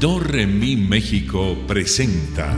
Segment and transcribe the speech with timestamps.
[0.00, 2.56] Do Re Mi México presenta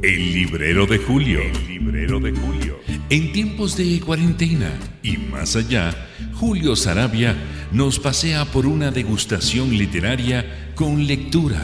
[0.00, 1.42] El Librero de Julio.
[1.42, 2.78] El Librero de Julio.
[3.10, 4.72] En tiempos de cuarentena
[5.02, 5.94] y más allá,
[6.32, 7.36] Julio Sarabia
[7.72, 11.62] nos pasea por una degustación literaria con lectura,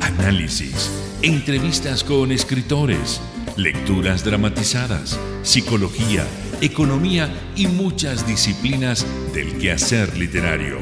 [0.00, 0.90] análisis,
[1.20, 3.20] entrevistas con escritores,
[3.58, 6.26] lecturas dramatizadas, psicología,
[6.62, 10.78] economía y muchas disciplinas del quehacer literario.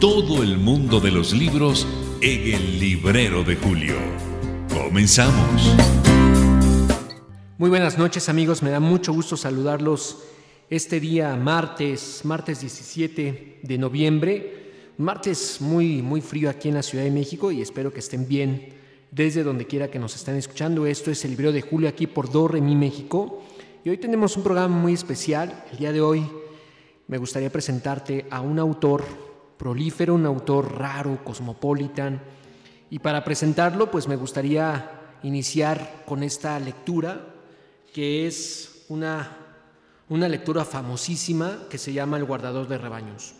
[0.00, 1.86] Todo el mundo de los libros
[2.20, 3.96] en el librero de Julio.
[4.72, 5.74] Comenzamos.
[7.58, 10.22] Muy buenas noches amigos, me da mucho gusto saludarlos
[10.70, 17.04] este día martes, martes 17 de noviembre, martes muy muy frío aquí en la Ciudad
[17.04, 18.74] de México y espero que estén bien
[19.10, 20.86] desde donde quiera que nos estén escuchando.
[20.86, 23.42] Esto es el librero de Julio aquí por Do Mi México
[23.84, 25.64] y hoy tenemos un programa muy especial.
[25.72, 26.26] El día de hoy
[27.08, 29.25] me gustaría presentarte a un autor
[29.56, 32.20] prolífero, un autor raro, cosmopolitan.
[32.90, 37.34] Y para presentarlo, pues me gustaría iniciar con esta lectura,
[37.92, 39.36] que es una,
[40.08, 43.34] una lectura famosísima que se llama El guardador de rebaños.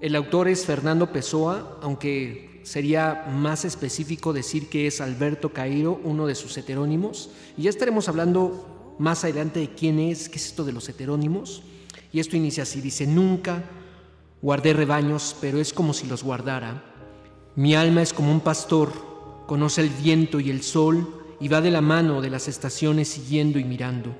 [0.00, 6.26] El autor es Fernando Pessoa, aunque sería más específico decir que es Alberto Cairo, uno
[6.26, 7.30] de sus heterónimos.
[7.56, 11.62] Y ya estaremos hablando más adelante de quién es, qué es esto de los heterónimos.
[12.12, 13.64] Y esto inicia así, dice, nunca
[14.40, 16.84] Guardé rebaños, pero es como si los guardara.
[17.56, 18.92] Mi alma es como un pastor,
[19.48, 23.58] conoce el viento y el sol y va de la mano de las estaciones siguiendo
[23.58, 24.14] y mirando.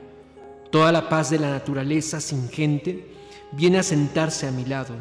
[0.72, 3.12] Toda la paz de la naturaleza sin gente
[3.52, 4.96] viene a sentarse a mi lado,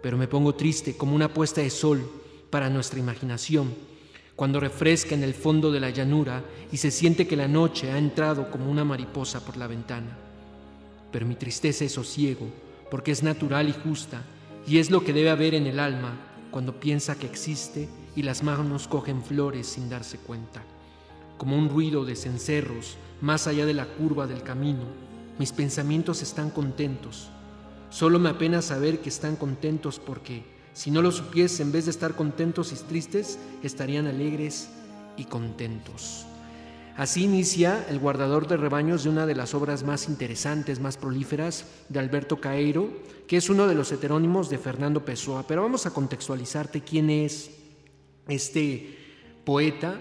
[0.00, 2.08] pero me pongo triste como una puesta de sol
[2.48, 3.74] para nuestra imaginación,
[4.36, 7.98] cuando refresca en el fondo de la llanura y se siente que la noche ha
[7.98, 10.16] entrado como una mariposa por la ventana.
[11.10, 12.46] Pero mi tristeza es sosiego,
[12.92, 14.22] porque es natural y justa,
[14.66, 16.14] y es lo que debe haber en el alma
[16.50, 20.62] cuando piensa que existe y las manos cogen flores sin darse cuenta.
[21.38, 24.84] Como un ruido de cencerros más allá de la curva del camino,
[25.38, 27.28] mis pensamientos están contentos.
[27.90, 31.90] Solo me apena saber que están contentos porque si no lo supiese, en vez de
[31.90, 34.68] estar contentos y tristes, estarían alegres
[35.16, 36.26] y contentos.
[36.96, 41.66] Así inicia El guardador de rebaños de una de las obras más interesantes, más prolíferas
[41.90, 42.88] de Alberto Caeiro,
[43.26, 45.46] que es uno de los heterónimos de Fernando Pessoa.
[45.46, 47.50] Pero vamos a contextualizarte quién es
[48.28, 48.96] este
[49.44, 50.00] poeta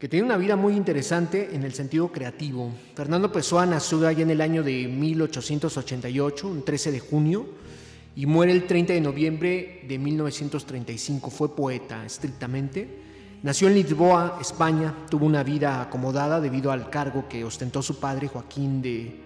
[0.00, 2.72] que tiene una vida muy interesante en el sentido creativo.
[2.96, 7.46] Fernando Pessoa nació allá en el año de 1888, un 13 de junio,
[8.16, 11.30] y muere el 30 de noviembre de 1935.
[11.30, 13.06] Fue poeta estrictamente
[13.40, 18.26] Nació en Lisboa, España, tuvo una vida acomodada debido al cargo que ostentó su padre
[18.26, 19.22] Joaquín de,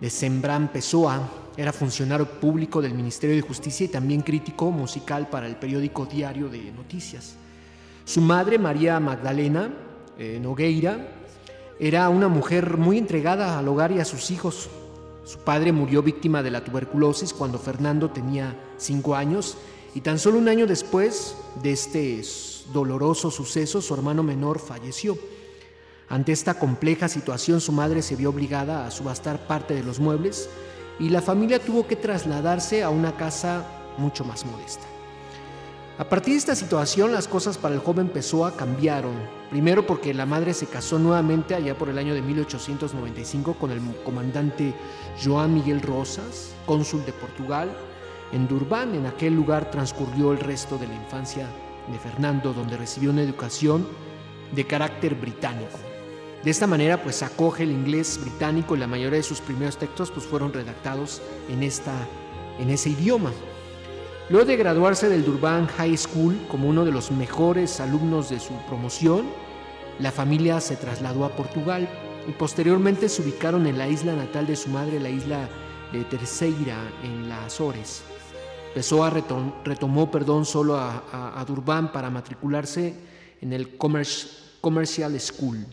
[0.00, 1.20] de Sembrán Pessoa.
[1.54, 6.48] Era funcionario público del Ministerio de Justicia y también crítico musical para el periódico Diario
[6.48, 7.36] de Noticias.
[8.06, 9.70] Su madre, María Magdalena
[10.16, 11.06] eh, Nogueira,
[11.78, 14.70] era una mujer muy entregada al hogar y a sus hijos.
[15.24, 19.58] Su padre murió víctima de la tuberculosis cuando Fernando tenía cinco años
[19.96, 22.20] y tan solo un año después de este
[22.70, 25.16] doloroso suceso, su hermano menor falleció.
[26.10, 30.50] Ante esta compleja situación, su madre se vio obligada a subastar parte de los muebles
[30.98, 34.84] y la familia tuvo que trasladarse a una casa mucho más modesta.
[35.96, 39.14] A partir de esta situación, las cosas para el joven Pessoa cambiaron.
[39.48, 43.80] Primero porque la madre se casó nuevamente allá por el año de 1895 con el
[44.04, 44.74] comandante
[45.24, 47.74] Joan Miguel Rosas, cónsul de Portugal,
[48.32, 48.94] en Durban.
[48.94, 51.46] En aquel lugar transcurrió el resto de la infancia
[51.90, 53.86] de Fernando, donde recibió una educación
[54.54, 55.78] de carácter británico.
[56.44, 60.10] De esta manera, pues acoge el inglés británico y la mayoría de sus primeros textos
[60.10, 61.92] pues, fueron redactados en, esta,
[62.58, 63.32] en ese idioma.
[64.28, 68.52] Luego de graduarse del Durban High School como uno de los mejores alumnos de su
[68.68, 69.26] promoción,
[69.98, 71.88] la familia se trasladó a Portugal
[72.28, 75.48] y posteriormente se ubicaron en la isla natal de su madre, la isla
[75.92, 78.02] de Terceira, en las Azores.
[78.76, 82.92] Pessoa retomó perdón, solo a, Durban para matricularse
[83.40, 85.64] en el Commercial School.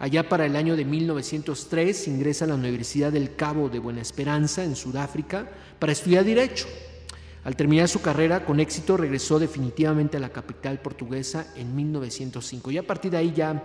[0.00, 4.64] Allá para el año de 1903 ingresa a la Universidad del Cabo de Buena Esperanza
[4.64, 5.48] en Sudáfrica
[5.78, 6.66] para estudiar Derecho.
[7.44, 12.78] Al terminar su carrera con éxito regresó definitivamente a la capital portuguesa en 1905 y
[12.78, 13.62] a partir de ahí ya,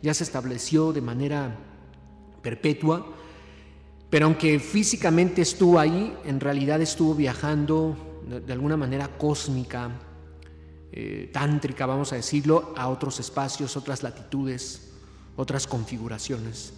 [0.00, 1.56] ya se estableció de manera
[2.40, 3.04] perpetua,
[4.10, 9.90] pero aunque físicamente estuvo ahí, en realidad estuvo viajando de alguna manera cósmica,
[10.92, 14.92] eh, tántrica, vamos a decirlo, a otros espacios, otras latitudes,
[15.36, 16.74] otras configuraciones.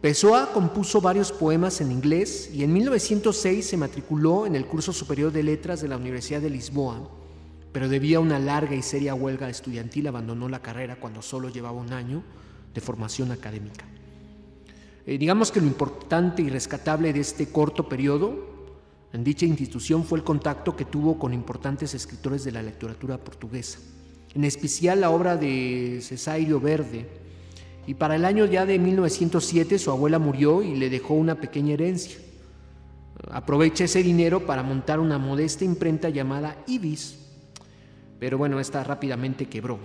[0.00, 5.32] Pessoa compuso varios poemas en inglés y en 1906 se matriculó en el curso superior
[5.32, 7.10] de letras de la Universidad de Lisboa.
[7.70, 11.78] pero debido a una larga y seria huelga estudiantil abandonó la carrera cuando solo llevaba
[11.78, 12.22] un año
[12.72, 13.84] de formación académica.
[15.04, 18.47] Eh, digamos que lo importante y rescatable de este corto periodo
[19.12, 23.78] en dicha institución fue el contacto que tuvo con importantes escritores de la literatura portuguesa,
[24.34, 27.08] en especial la obra de Cesario Verde.
[27.86, 31.72] Y para el año ya de 1907 su abuela murió y le dejó una pequeña
[31.72, 32.18] herencia.
[33.30, 37.18] Aprovecha ese dinero para montar una modesta imprenta llamada Ibis,
[38.20, 39.78] pero bueno, esta rápidamente quebró.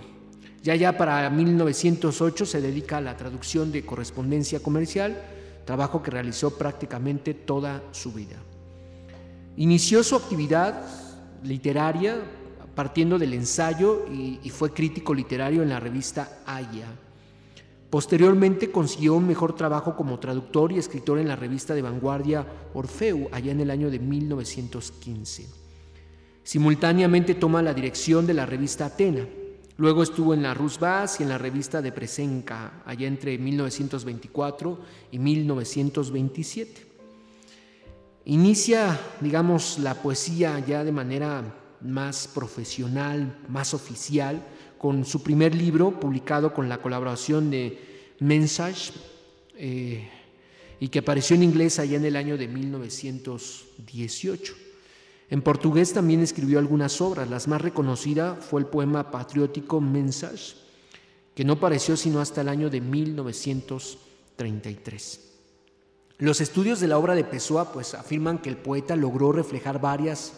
[0.62, 5.16] Ya ya para 1908 se dedica a la traducción de correspondencia comercial,
[5.64, 8.36] trabajo que realizó prácticamente toda su vida.
[9.56, 10.84] Inició su actividad
[11.44, 12.16] literaria
[12.74, 16.88] partiendo del ensayo y, fue crítico literario en la revista Aya.
[17.88, 23.28] Posteriormente consiguió un mejor trabajo como traductor y escritor en la revista de vanguardia Orfeu,
[23.30, 25.46] allá en el año de 1915.
[26.42, 29.24] Simultáneamente toma la dirección de la revista Atena.
[29.76, 34.78] Luego estuvo en la Rusbas y en la revista de Presenca, allá entre 1924
[35.12, 36.93] y 1927.
[38.26, 41.44] Inicia, digamos, la poesía ya de manera
[41.82, 44.42] más profesional, más oficial,
[44.78, 48.92] con su primer libro publicado con la colaboración de Mensage
[49.56, 50.08] eh,
[50.80, 54.54] y que apareció en inglés allá en el año de 1918.
[55.28, 60.54] En portugués también escribió algunas obras, las más reconocida fue el poema patriótico Mensage,
[61.34, 65.33] que no apareció sino hasta el año de 1933.
[66.18, 70.32] Los estudios de la obra de Pessoa pues afirman que el poeta logró reflejar varias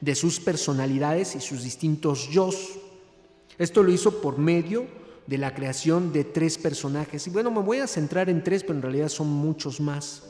[0.00, 2.48] de sus personalidades y sus distintos yo.
[3.58, 4.86] Esto lo hizo por medio
[5.26, 7.26] de la creación de tres personajes.
[7.26, 10.22] Y bueno, me voy a centrar en tres, pero en realidad son muchos más.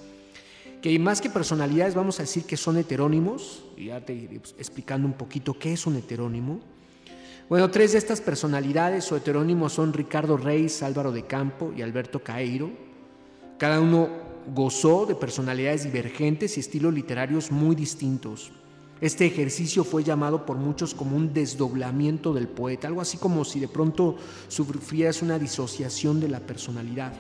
[0.83, 5.07] Que más que personalidades vamos a decir que son heterónimos, y ya te iré explicando
[5.07, 6.61] un poquito qué es un heterónimo.
[7.49, 12.21] Bueno, tres de estas personalidades o heterónimos son Ricardo Reis, Álvaro de Campo y Alberto
[12.21, 12.71] Caeiro.
[13.59, 18.53] Cada uno gozó de personalidades divergentes y estilos literarios muy distintos.
[19.01, 23.61] Este ejercicio fue llamado por muchos como un desdoblamiento del poeta, algo así como si
[23.61, 24.17] de pronto
[24.49, 27.13] sufrieras una disociación de la personalidad.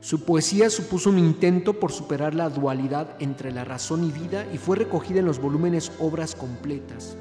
[0.00, 4.58] Su poesía supuso un intento por superar la dualidad entre la razón y vida y
[4.58, 7.16] fue recogida en los volúmenes Obras Completas.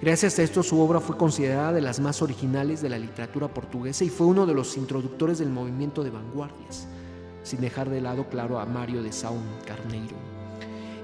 [0.00, 4.04] Gracias a esto su obra fue considerada de las más originales de la literatura portuguesa
[4.04, 6.86] y fue uno de los introductores del movimiento de vanguardias
[7.42, 10.16] sin dejar de lado, claro, a Mario de Saun Carneiro.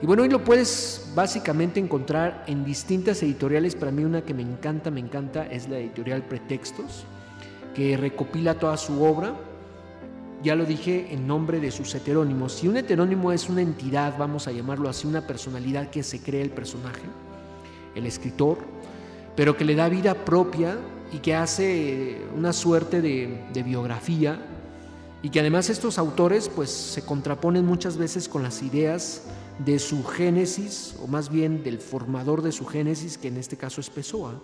[0.01, 3.75] Y bueno, hoy lo puedes básicamente encontrar en distintas editoriales.
[3.75, 7.05] Para mí una que me encanta, me encanta, es la editorial Pretextos,
[7.75, 9.35] que recopila toda su obra.
[10.41, 12.53] Ya lo dije en nombre de sus heterónimos.
[12.53, 16.43] Si un heterónimo es una entidad, vamos a llamarlo así, una personalidad que se cree
[16.43, 17.03] el personaje,
[17.97, 18.59] el escritor,
[19.35, 20.79] pero que le da vida propia
[21.13, 24.39] y que hace una suerte de, de biografía
[25.23, 29.23] y que además estos autores pues se contraponen muchas veces con las ideas
[29.59, 33.81] de su génesis o más bien del formador de su génesis que en este caso
[33.81, 34.35] es Pessoa.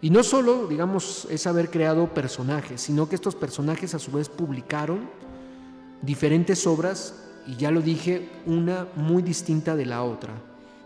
[0.00, 4.28] Y no solo, digamos, es haber creado personajes, sino que estos personajes a su vez
[4.28, 5.08] publicaron
[6.00, 7.14] diferentes obras
[7.46, 10.32] y ya lo dije, una muy distinta de la otra.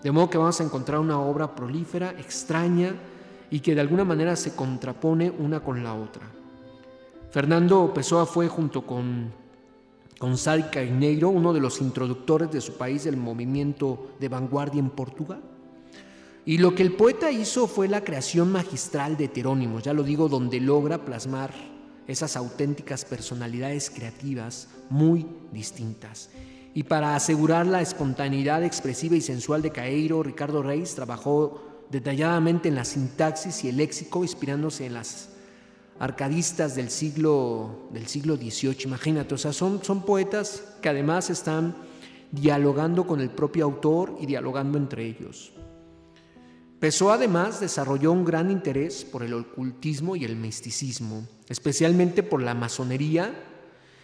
[0.03, 2.94] De modo que vamos a encontrar una obra prolífera, extraña
[3.50, 6.27] y que de alguna manera se contrapone una con la otra.
[7.31, 9.33] Fernando Pessoa fue junto con
[10.19, 15.43] Gonzalo Carneiro uno de los introductores de su país del movimiento de vanguardia en Portugal.
[16.47, 20.29] Y lo que el poeta hizo fue la creación magistral de heterónimos, ya lo digo,
[20.29, 21.53] donde logra plasmar
[22.06, 26.31] esas auténticas personalidades creativas muy distintas.
[26.73, 32.77] Y para asegurar la espontaneidad expresiva y sensual de Caeiro, Ricardo Reis trabajó detalladamente en
[32.77, 35.35] la sintaxis y el léxico, inspirándose en las
[35.98, 41.74] arcadistas del siglo, del siglo XVIII, imagínate, o sea, son, son poetas que además están
[42.32, 45.53] dialogando con el propio autor y dialogando entre ellos.
[46.79, 52.55] Pessoa además desarrolló un gran interés por el ocultismo y el misticismo, especialmente por la
[52.55, 53.34] masonería,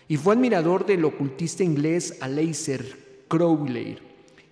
[0.08, 3.98] y fue admirador del ocultista inglés Aleister Crowley,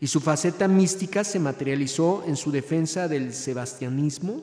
[0.00, 4.42] y su faceta mística se materializó en su defensa del sebastianismo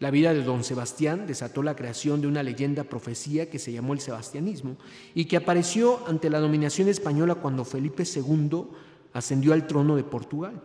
[0.00, 3.92] la vida de don Sebastián desató la creación de una leyenda profecía que se llamó
[3.92, 4.76] el sebastianismo
[5.14, 8.64] y que apareció ante la dominación española cuando Felipe II
[9.12, 10.62] ascendió al trono de Portugal.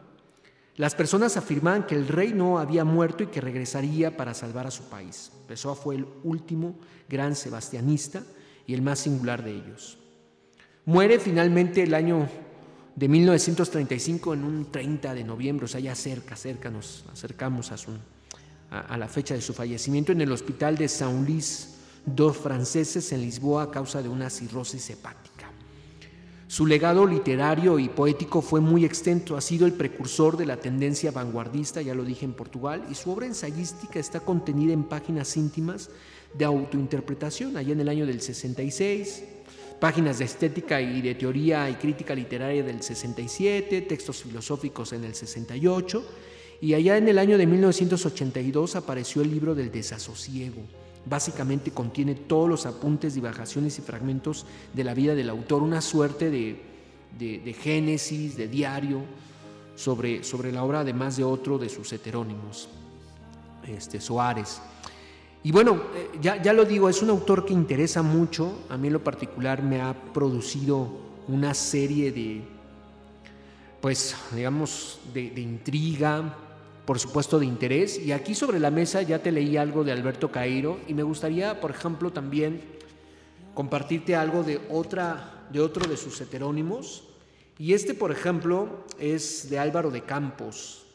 [0.77, 4.71] Las personas afirmaban que el rey no había muerto y que regresaría para salvar a
[4.71, 5.33] su país.
[5.49, 6.75] Pessoa fue el último
[7.09, 8.23] gran sebastianista
[8.65, 9.97] y el más singular de ellos.
[10.85, 12.29] Muere finalmente el año
[12.95, 17.77] de 1935 en un 30 de noviembre, o sea, ya cerca, cerca nos acercamos a
[17.77, 17.91] su
[18.69, 23.63] a, la fecha de su fallecimiento en el hospital de Saint-Lys, dos franceses en Lisboa
[23.63, 25.51] a causa de una cirrosis hepática.
[26.47, 31.11] Su legado literario y poético fue muy extenso, ha sido el precursor de la tendencia
[31.11, 35.89] vanguardista, ya lo dije en Portugal, y su obra ensayística está contenida en páginas íntimas
[36.37, 39.23] de autointerpretación, allá en el año del 66,
[39.79, 45.15] páginas de estética y de teoría y crítica literaria del 67, textos filosóficos en el
[45.15, 46.05] 68,
[46.65, 50.63] y allá en el año de 1982 apareció el libro del desasosiego.
[51.05, 56.31] Básicamente contiene todos los apuntes, divagaciones y fragmentos de la vida del autor, una suerte
[56.31, 56.59] de,
[57.19, 59.01] de, génesis, de diario,
[59.75, 62.67] sobre, sobre, la obra además de otro de sus heterónimos,
[63.67, 64.59] este, Soares.
[65.43, 68.87] Y bueno, eh, ya, ya lo digo, es un autor que interesa mucho, a mí
[68.87, 70.89] en lo particular me ha producido
[71.27, 72.41] una serie de,
[73.81, 76.39] pues digamos, de, de intriga,
[76.85, 77.99] por supuesto, de interés.
[77.99, 81.59] Y aquí sobre la mesa ya te leí algo de Alberto Cairo y me gustaría,
[81.59, 82.61] por ejemplo, también
[83.53, 87.03] compartirte algo de, otra, de otro de sus heterónimos.
[87.57, 90.85] Y este, por ejemplo, es de Álvaro de Campos.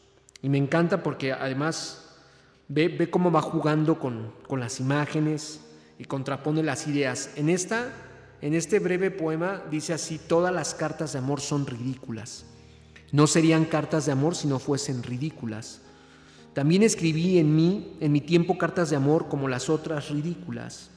[0.42, 2.16] Y me encanta porque además
[2.68, 5.60] ve, ve cómo va jugando con, con las imágenes
[5.98, 7.30] y contrapone las ideas.
[7.36, 7.92] En, esta,
[8.40, 12.44] en este breve poema dice así, todas las cartas de amor son ridículas.
[13.12, 15.80] No serían cartas de amor si no fuesen ridículas.
[16.54, 20.90] También escribí en mí, en mi tiempo, cartas de amor como las otras ridículas.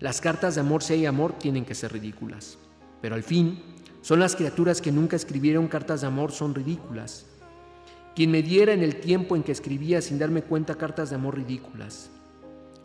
[0.00, 2.58] Las cartas de amor, si hay amor, tienen que ser ridículas.
[3.00, 3.62] Pero al fin,
[4.02, 7.26] son las criaturas que nunca escribieron cartas de amor, son ridículas.
[8.14, 11.36] Quien me diera en el tiempo en que escribía sin darme cuenta cartas de amor
[11.36, 12.10] ridículas.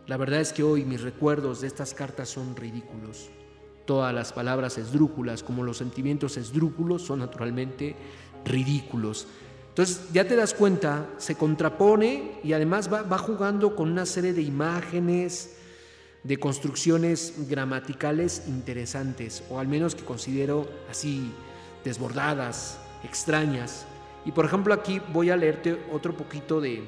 [0.07, 3.29] La verdad es que hoy mis recuerdos de estas cartas son ridículos.
[3.85, 7.95] Todas las palabras esdrújulas, como los sentimientos esdrújulos, son naturalmente
[8.45, 9.27] ridículos.
[9.69, 14.41] Entonces ya te das cuenta, se contrapone y además va, jugando con una serie de
[14.41, 15.55] imágenes,
[16.23, 21.31] de construcciones gramaticales interesantes, o al menos que considero así
[21.85, 23.85] desbordadas, extrañas.
[24.25, 26.83] Y por ejemplo aquí voy a leerte otro poquito de,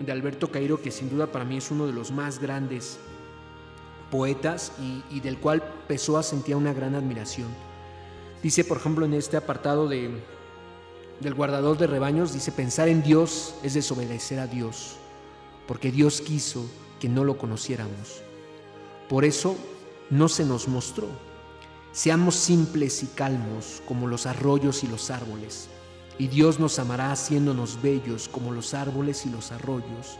[0.00, 2.98] de Alberto Cairo, que sin duda para mí es uno de los más grandes
[4.10, 7.67] poetas y, y del cual Pessoa sentía una gran admiración.
[8.42, 10.10] Dice, por ejemplo, en este apartado de,
[11.20, 14.96] del guardador de rebaños, dice, pensar en Dios es desobedecer a Dios,
[15.66, 16.64] porque Dios quiso
[17.00, 18.22] que no lo conociéramos.
[19.08, 19.56] Por eso
[20.10, 21.08] no se nos mostró.
[21.92, 25.68] Seamos simples y calmos como los arroyos y los árboles,
[26.16, 30.18] y Dios nos amará haciéndonos bellos como los árboles y los arroyos,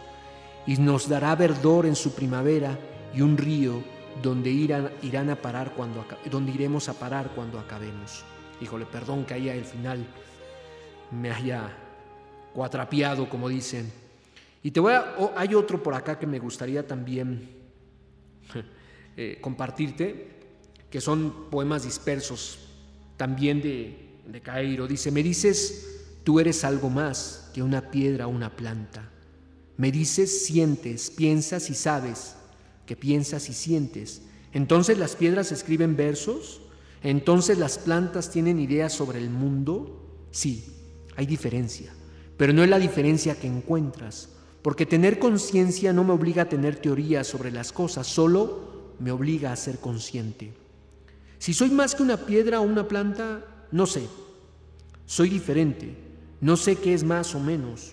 [0.67, 2.79] y nos dará verdor en su primavera
[3.15, 3.83] y un río
[4.23, 8.25] donde irán, irán a parar cuando donde iremos a parar cuando acabemos.
[8.61, 10.05] Híjole, perdón que haya el final
[11.11, 11.77] me haya
[12.53, 13.91] cuatrapiado, como dicen.
[14.63, 17.49] Y te voy a, hay otro por acá que me gustaría también
[19.17, 20.39] eh, compartirte,
[20.91, 22.59] que son poemas dispersos,
[23.17, 24.87] también de, de Cairo.
[24.87, 29.09] Dice, me dices, tú eres algo más que una piedra o una planta.
[29.77, 32.35] Me dices, sientes, piensas y sabes
[32.89, 34.23] que piensas y sientes.
[34.55, 36.63] Entonces las piedras escriben versos,
[37.03, 40.25] entonces las plantas tienen ideas sobre el mundo.
[40.31, 40.65] Sí,
[41.15, 41.93] hay diferencia,
[42.39, 44.31] pero no es la diferencia que encuentras,
[44.63, 49.53] porque tener conciencia no me obliga a tener teorías sobre las cosas, solo me obliga
[49.53, 50.55] a ser consciente.
[51.39, 54.09] Si soy más que una piedra o una planta, no sé.
[55.05, 55.95] Soy diferente,
[56.41, 57.93] no sé qué es más o menos.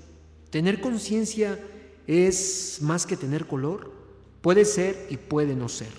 [0.52, 1.60] Tener conciencia
[2.08, 4.05] es más que tener color.
[4.46, 5.90] Puede ser y puede no ser.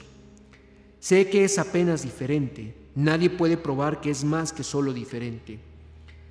[1.01, 2.77] Sé que es apenas diferente.
[2.95, 5.59] Nadie puede probar que es más que solo diferente.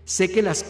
[0.05, 0.65] Sé que, las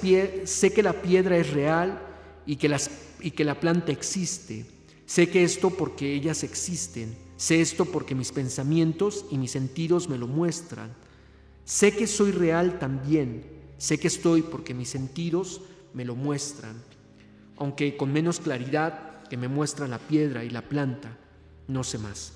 [0.46, 2.02] sé que la piedra es real
[2.48, 2.76] y que,
[3.20, 4.66] y que la planta existe.
[5.06, 7.16] Sé que esto porque ellas existen.
[7.38, 10.96] Sé esto porque mis pensamientos y mis sentidos me lo muestran.
[11.64, 13.46] Sé que soy real también.
[13.78, 15.62] Sé que estoy porque mis sentidos
[15.94, 16.82] me lo muestran,
[17.58, 21.20] aunque con menos claridad que me muestran la piedra y la planta
[21.68, 22.34] no sé más.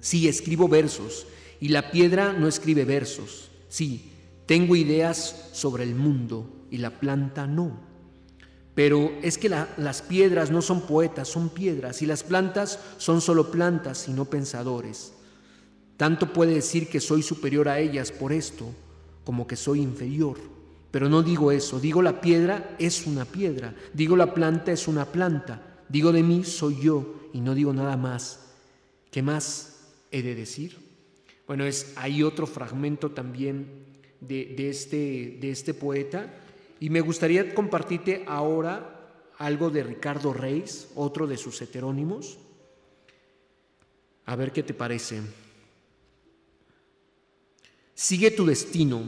[0.00, 1.26] Sí, escribo versos
[1.60, 3.50] y la piedra no escribe versos.
[3.68, 4.10] Sí,
[4.46, 7.78] tengo ideas sobre el mundo y la planta no.
[8.74, 13.50] Pero es que las piedras no son poetas, son piedras, y las plantas son solo
[13.50, 15.12] plantas y no pensadores.
[15.98, 18.66] Tanto puede decir que soy superior a ellas por esto,
[19.24, 20.38] como que soy inferior.
[20.90, 25.06] Pero no digo eso, digo la piedra es una piedra, digo la planta es una
[25.06, 28.42] planta, digo de mí soy yo y no digo nada más
[29.12, 29.76] ¿Qué más
[30.10, 30.78] he de decir?
[31.46, 33.84] Bueno, es, hay otro fragmento también
[34.20, 36.32] de, este, de este poeta
[36.80, 42.38] y me gustaría compartirte ahora algo de Ricardo Reis, otro de sus heterónimos.
[44.24, 45.20] A ver qué te parece.
[47.94, 49.02] Sigue tu destino,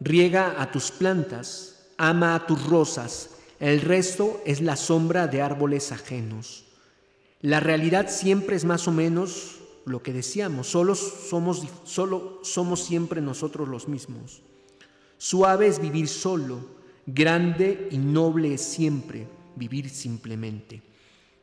[0.00, 3.31] riega a tus plantas, ama a tus rosas,
[3.62, 6.64] el resto es la sombra de árboles ajenos.
[7.42, 13.20] La realidad siempre es más o menos lo que decíamos, solo somos, solo somos siempre
[13.20, 14.42] nosotros los mismos.
[15.16, 16.58] Suave es vivir solo,
[17.06, 20.82] grande y noble es siempre vivir simplemente.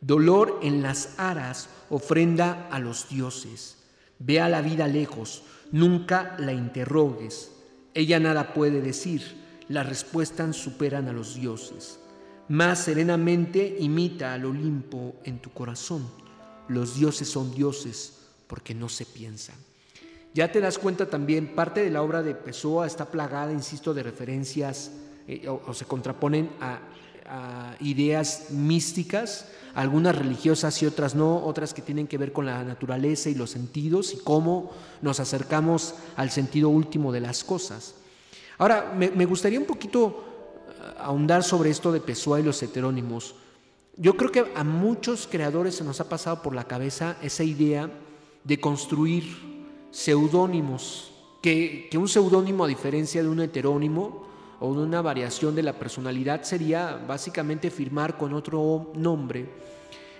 [0.01, 3.77] Dolor en las aras ofrenda a los dioses.
[4.19, 7.53] Ve a la vida lejos, nunca la interrogues.
[7.93, 9.21] Ella nada puede decir,
[9.69, 11.99] las respuestas superan a los dioses.
[12.49, 16.09] Más serenamente imita al Olimpo en tu corazón.
[16.67, 19.55] Los dioses son dioses porque no se piensan.
[20.33, 24.03] Ya te das cuenta también, parte de la obra de Pessoa está plagada, insisto, de
[24.03, 24.91] referencias
[25.27, 26.79] eh, o, se contraponen a,
[27.79, 33.29] ideas místicas, algunas religiosas y otras no, otras que tienen que ver con la naturaleza
[33.29, 34.71] y los sentidos y cómo
[35.03, 37.93] nos acercamos al sentido último de las cosas.
[38.57, 40.28] Ahora, me, gustaría un poquito
[40.97, 43.35] ahondar sobre esto de Pessoa y los heterónimos.
[43.97, 47.89] Yo creo que a muchos creadores se nos ha pasado por la cabeza esa idea
[48.43, 49.25] de construir
[49.91, 54.27] seudónimos, que, un seudónimo a diferencia de un heterónimo
[54.59, 59.49] o de una variación de la personalidad sería básicamente firmar con otro nombre,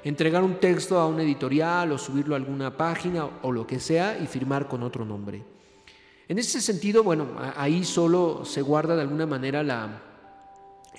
[0.03, 4.17] entregar un texto a un editorial o subirlo a alguna página o lo que sea
[4.17, 5.41] y firmar con otro nombre.
[6.27, 10.08] En ese sentido, bueno, ahí solo se guarda de alguna manera la,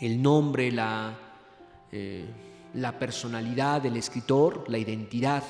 [0.00, 1.16] el nombre, la,
[1.92, 2.25] eh,
[2.75, 5.42] la personalidad del escritor, la identidad.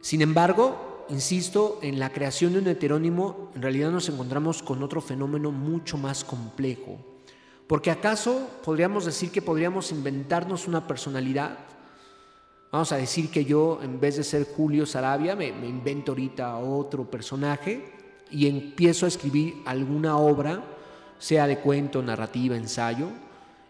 [0.00, 5.00] Sin embargo, insisto, en la creación de un heterónimo en realidad nos encontramos con otro
[5.00, 6.98] fenómeno mucho más complejo.
[7.66, 11.58] Porque acaso podríamos decir que podríamos inventarnos una personalidad.
[12.70, 16.56] Vamos a decir que yo, en vez de ser Julio Sarabia, me, me invento ahorita
[16.58, 17.92] otro personaje
[18.30, 20.62] y empiezo a escribir alguna obra,
[21.18, 23.08] sea de cuento, narrativa, ensayo,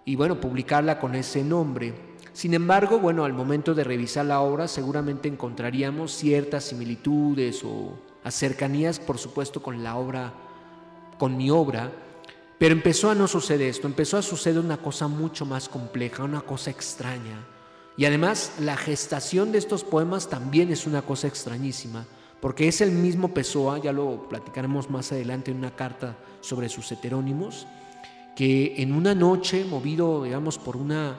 [0.04, 1.94] y bueno, publicarla con ese nombre.
[2.32, 7.98] Sin embargo, bueno, al momento de revisar la obra seguramente encontraríamos ciertas similitudes o
[8.30, 10.32] cercanías, por supuesto, con la obra,
[11.18, 11.90] con mi obra,
[12.58, 16.40] pero empezó a no suceder esto, empezó a suceder una cosa mucho más compleja, una
[16.40, 17.44] cosa extraña.
[17.96, 22.06] Y además la gestación de estos poemas también es una cosa extrañísima,
[22.40, 26.90] porque es el mismo Pessoa, ya lo platicaremos más adelante en una carta sobre sus
[26.90, 27.66] heterónimos,
[28.36, 31.18] que en una noche, movido, digamos, por una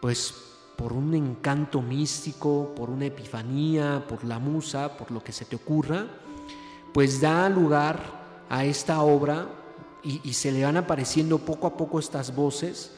[0.00, 0.34] pues
[0.76, 5.56] por un encanto místico, por una epifanía, por la musa, por lo que se te
[5.56, 6.06] ocurra,
[6.94, 9.46] pues da lugar a esta obra
[10.02, 12.92] y, se le van apareciendo poco a poco estas voces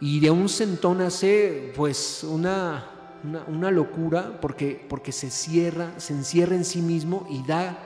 [0.00, 2.84] y de un sentón hace pues una,
[3.48, 7.76] una, locura porque, porque se cierra, se encierra en sí mismo y da,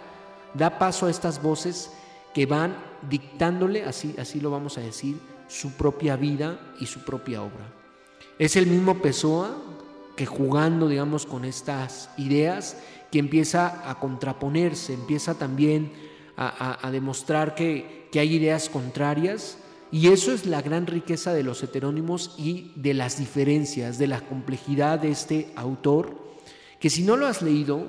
[0.53, 1.91] da paso a estas voces
[2.39, 2.77] que van
[3.11, 7.75] dictándole, así, así lo vamos a decir, su propia vida y su propia obra.
[8.39, 9.61] Es el mismo Pessoa
[10.15, 12.77] que jugando, digamos, con estas ideas,
[13.11, 15.91] que empieza a contraponerse, empieza también
[16.37, 19.59] a, demostrar que, que hay ideas contrarias.
[19.91, 24.21] Y eso es la gran riqueza de los heterónimos y de las diferencias, de la
[24.21, 26.17] complejidad de este autor,
[26.79, 27.89] que si no lo has leído,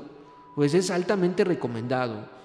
[0.55, 2.38] pues es altamente recomendado.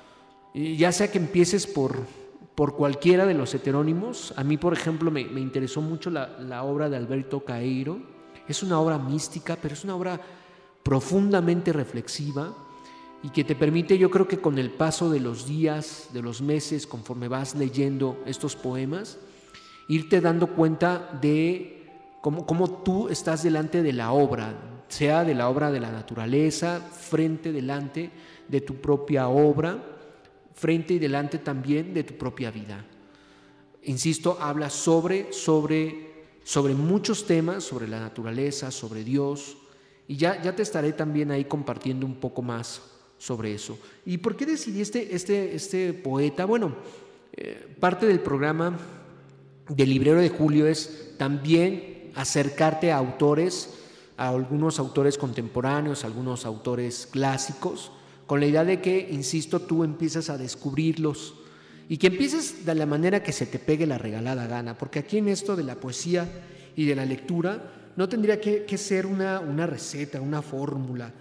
[0.55, 2.07] Ya sea que empieces por,
[2.55, 4.33] por cualquiera de los heterónimos.
[4.37, 7.99] A mí, por ejemplo, me, interesó mucho la, obra de Alberto Caeiro.
[8.47, 10.21] Es una obra mística, pero es una obra
[10.85, 12.55] profundamente reflexiva
[13.23, 16.43] y que te permite, yo creo que con el paso de los días, de los
[16.43, 19.19] meses, conforme vas leyendo estos poemas,
[19.89, 21.89] irte dando cuenta de
[22.21, 24.55] cómo, cómo tú estás delante de la obra,
[24.89, 28.11] sea de la obra de la naturaleza, frente, delante
[28.47, 29.94] de tu propia obra
[30.55, 32.85] frente y delante también de tu propia vida.
[33.83, 39.59] Insisto, habla sobre, sobre, sobre muchos temas, sobre la naturaleza, sobre Dios,
[40.09, 42.83] y ya, ya te estaré también ahí compartiendo un poco más
[43.19, 43.79] sobre eso.
[44.05, 46.45] ¿Y por qué decidí este, este, este poeta?
[46.45, 46.75] Bueno,
[47.33, 48.79] eh, parte del programa
[49.69, 53.71] del librero de Julio es también acercarte a autores,
[54.17, 57.91] a algunos autores contemporáneos, a algunos autores clásicos,
[58.27, 61.35] con la idea de que, insisto, tú empiezas a descubrirlos
[61.89, 65.19] y que empieces de la manera que se te pegue la regalada gana, porque aquí
[65.19, 66.29] en esto de la poesía
[66.77, 71.13] y de la lectura no tendría que, ser una, una receta, una fórmula.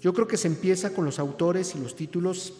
[0.00, 2.52] Yo creo que se empieza con los autores y los títulos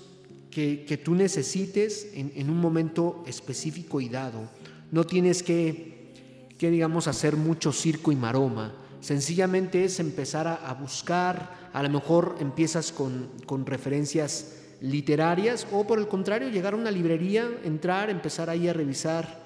[0.50, 4.50] que, tú necesites en, un momento específico y dado.
[4.90, 6.12] No tienes que,
[6.58, 8.74] que digamos hacer mucho circo y maroma.
[9.00, 15.98] Sencillamente es empezar a, buscar, a lo mejor empiezas con, con referencias literarias o por
[15.98, 19.40] el contrario llegar a una librería, entrar, empezar ahí a revisar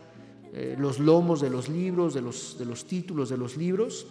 [0.52, 4.06] eh, los lomos de los libros, de los, de los títulos de los libros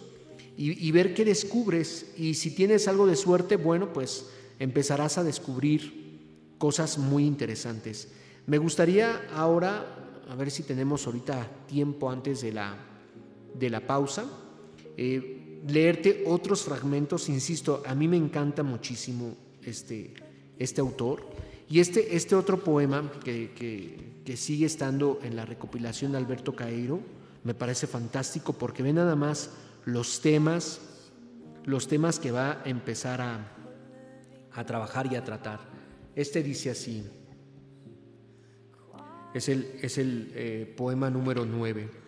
[0.56, 2.12] y, ver qué descubres.
[2.16, 4.26] Y si tienes algo de suerte, bueno, pues
[4.58, 6.20] empezarás a descubrir
[6.58, 8.12] cosas muy interesantes.
[8.46, 12.76] Me gustaría ahora, a ver si tenemos ahorita tiempo antes de la,
[13.58, 14.26] de la pausa,
[14.96, 17.28] eh, leerte otros fragmentos.
[17.28, 20.14] Insisto, a mí me encanta muchísimo este,
[20.58, 21.26] este autor.
[21.68, 27.00] Y este, este otro poema que, que, sigue estando en la recopilación de Alberto Caeiro
[27.44, 29.50] me parece fantástico porque ve nada más
[29.84, 30.80] los temas,
[31.64, 33.52] los temas que va a empezar a,
[34.52, 35.60] a trabajar y a tratar.
[36.16, 37.04] Este dice así,
[39.34, 42.03] es el, es el eh, poema número 9.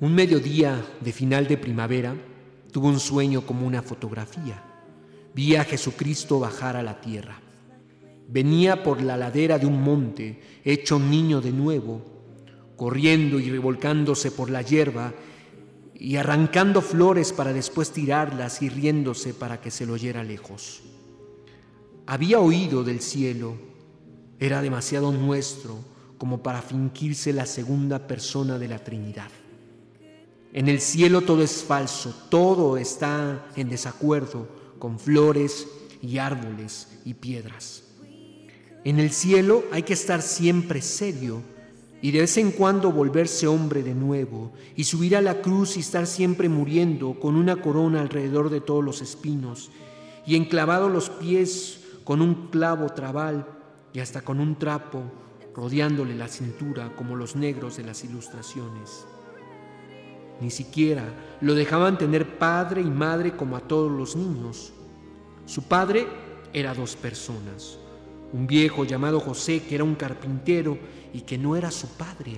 [0.00, 2.14] Un mediodía de final de primavera
[2.70, 4.62] tuvo un sueño como una fotografía.
[5.34, 7.40] Vi a Jesucristo bajar a la tierra.
[8.28, 12.00] Venía por la ladera de un monte, hecho niño de nuevo,
[12.76, 15.14] corriendo y revolcándose por la hierba
[15.94, 20.80] y arrancando flores para después tirarlas y riéndose para que se lo oyera lejos.
[22.06, 23.56] Había oído del cielo,
[24.38, 25.76] era demasiado nuestro
[26.18, 29.30] como para fingirse la segunda persona de la Trinidad.
[30.52, 35.66] En el cielo todo es falso, todo está en desacuerdo con flores
[36.00, 37.84] y árboles y piedras.
[38.84, 41.42] En el cielo hay que estar siempre serio
[42.00, 45.80] y de vez en cuando volverse hombre de nuevo y subir a la cruz y
[45.80, 49.70] estar siempre muriendo con una corona alrededor de todos los espinos
[50.26, 53.46] y enclavado los pies con un clavo trabal
[53.92, 55.02] y hasta con un trapo
[55.54, 59.04] rodeándole la cintura como los negros de las ilustraciones.
[60.40, 61.04] Ni siquiera
[61.40, 64.72] lo dejaban tener padre y madre como a todos los niños.
[65.46, 66.06] Su padre
[66.52, 67.78] era dos personas,
[68.32, 70.78] un viejo llamado José que era un carpintero
[71.12, 72.36] y que no era su padre,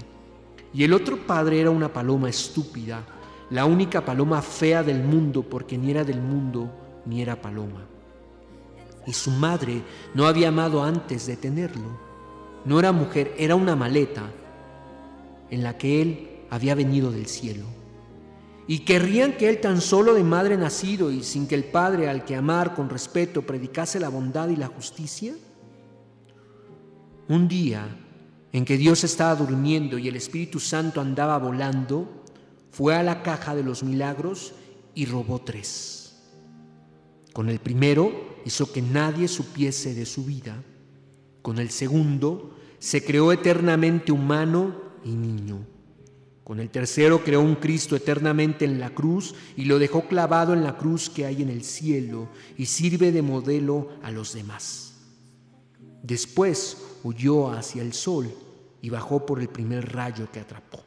[0.72, 3.04] y el otro padre era una paloma estúpida,
[3.50, 6.70] la única paloma fea del mundo porque ni era del mundo
[7.04, 7.84] ni era paloma.
[9.06, 9.82] Y su madre
[10.14, 11.98] no había amado antes de tenerlo.
[12.64, 14.22] No era mujer, era una maleta
[15.50, 17.79] en la que él había venido del cielo
[18.70, 22.24] y querrían que él tan solo de madre nacido y sin que el Padre al
[22.24, 25.34] que amar con respeto predicase la bondad y la justicia?
[27.26, 27.88] Un día
[28.52, 32.22] en que Dios estaba durmiendo y el Espíritu Santo andaba volando,
[32.70, 34.52] fue a la caja de los milagros
[34.94, 36.22] y robó tres.
[37.32, 40.62] Con el primero hizo que nadie supiese de su vida.
[41.42, 45.79] Con el segundo se creó eternamente humano y niño.
[46.50, 50.64] Con el tercero creó un Cristo eternamente en la cruz y lo dejó clavado en
[50.64, 54.96] la cruz que hay en el cielo y sirve de modelo a los demás.
[56.02, 58.34] Después huyó hacia el sol
[58.82, 60.82] y bajó por el primer rayo que atrapó.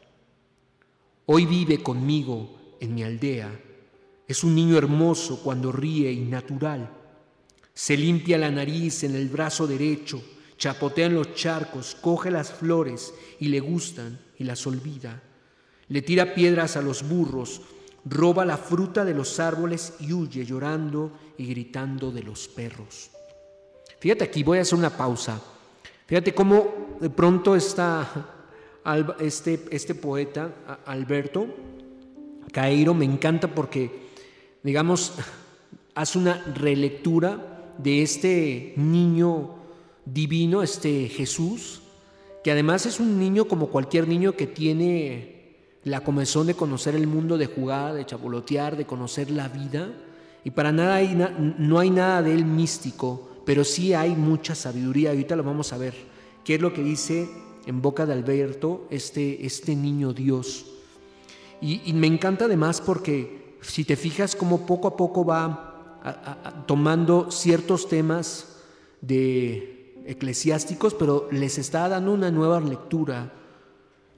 [1.28, 3.58] Hoy vive conmigo en mi aldea.
[4.28, 6.90] Es un niño hermoso cuando ríe y natural.
[7.74, 10.22] Se limpia la nariz en el brazo derecho,
[10.58, 15.24] chapotea en los charcos, coge las flores y le gustan y las olvida
[15.94, 17.62] le tira piedras a los burros,
[18.04, 23.12] roba la fruta de los árboles y huye llorando y gritando de los perros.
[24.00, 25.40] Fíjate aquí, voy a hacer una pausa.
[26.08, 28.10] Fíjate cómo de pronto está
[29.20, 31.46] este, este poeta, Alberto
[32.52, 34.10] Cairo, me encanta porque,
[34.64, 35.14] digamos,
[35.94, 39.58] hace una relectura de este niño
[40.06, 41.84] divino, este Jesús,
[42.44, 45.43] que además es un niño como cualquier niño que tiene
[45.84, 49.92] la comezón de conocer el mundo, de jugar, de chapolotear, de conocer la vida.
[50.44, 51.16] Y para nada hay
[51.58, 55.10] no hay nada de él místico, pero sí hay mucha sabiduría.
[55.10, 55.94] Ahorita lo vamos a ver.
[56.44, 57.30] ¿Qué es lo que dice
[57.66, 60.66] en boca de Alberto este, este niño Dios?
[61.62, 67.88] Y, me encanta además porque si te fijas cómo poco a poco va tomando ciertos
[67.88, 68.58] temas
[69.00, 73.32] de eclesiásticos, pero les está dando una nueva lectura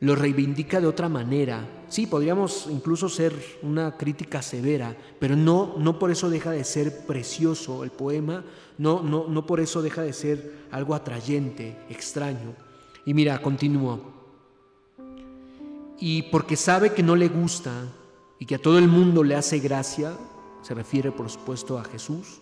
[0.05, 1.67] lo reivindica de otra manera.
[1.89, 7.07] Sí, podríamos incluso ser una crítica severa, pero no, no por eso deja de ser
[7.07, 8.43] precioso el poema,
[8.77, 12.53] no, no, no por eso deja de ser algo atrayente, extraño.
[13.07, 13.99] Y mira, continúo.
[15.97, 17.71] Y porque sabe que no le gusta
[18.37, 20.13] y que a todo el mundo le hace gracia,
[20.61, 22.41] se refiere por supuesto a Jesús,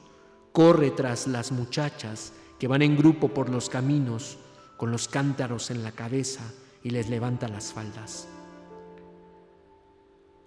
[0.52, 4.38] corre tras las muchachas que van en grupo por los caminos
[4.76, 6.42] con los cántaros en la cabeza
[6.84, 8.28] y les levanta las faldas.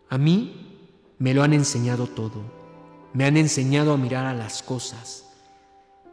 [0.09, 0.79] A mí
[1.19, 2.43] me lo han enseñado todo.
[3.13, 5.27] Me han enseñado a mirar a las cosas.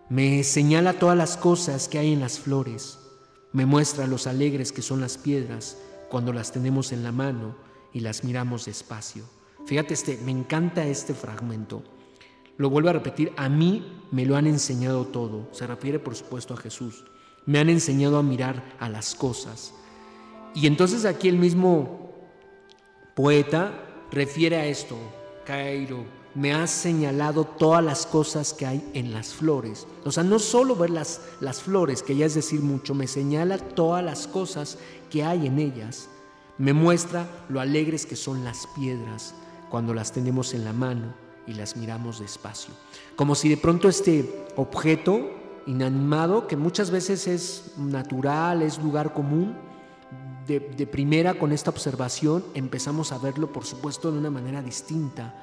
[0.09, 2.99] Me señala todas las cosas que hay en las flores.
[3.51, 5.77] Me muestra los alegres que son las piedras
[6.09, 7.55] cuando las tenemos en la mano
[7.93, 9.25] y las miramos despacio.
[9.65, 11.83] Fíjate, este, me encanta este fragmento.
[12.57, 15.49] Lo vuelvo a repetir, a mí me lo han enseñado todo.
[15.51, 17.05] Se refiere por supuesto a Jesús.
[17.45, 19.73] Me han enseñado a mirar a las cosas.
[20.55, 22.11] Y entonces aquí el mismo
[23.15, 23.73] poeta
[24.11, 24.95] refiere a esto,
[25.45, 29.87] Cairo, me ha señalado todas las cosas que hay en las flores.
[30.03, 33.57] O sea, no solo ver las, las flores, que ya es decir mucho, me señala
[33.57, 34.77] todas las cosas
[35.11, 36.09] que hay en ellas.
[36.57, 39.35] Me muestra lo alegres que son las piedras
[39.69, 41.13] cuando las tenemos en la mano
[41.47, 42.73] y las miramos despacio.
[43.15, 45.31] Como si de pronto este objeto
[45.65, 49.55] inanimado, que muchas veces es natural, es lugar común,
[50.47, 55.33] de, primera con esta observación empezamos a verlo, por supuesto, de una manera distinta,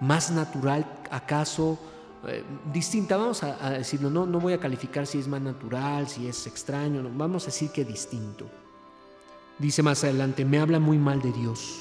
[0.00, 1.78] más natural, acaso
[2.26, 6.26] eh, distinta, vamos a, decirlo, no, no voy a calificar si es más natural, si
[6.26, 8.48] es extraño, vamos a decir que distinto.
[9.58, 11.80] Dice más adelante, me habla muy mal de Dios,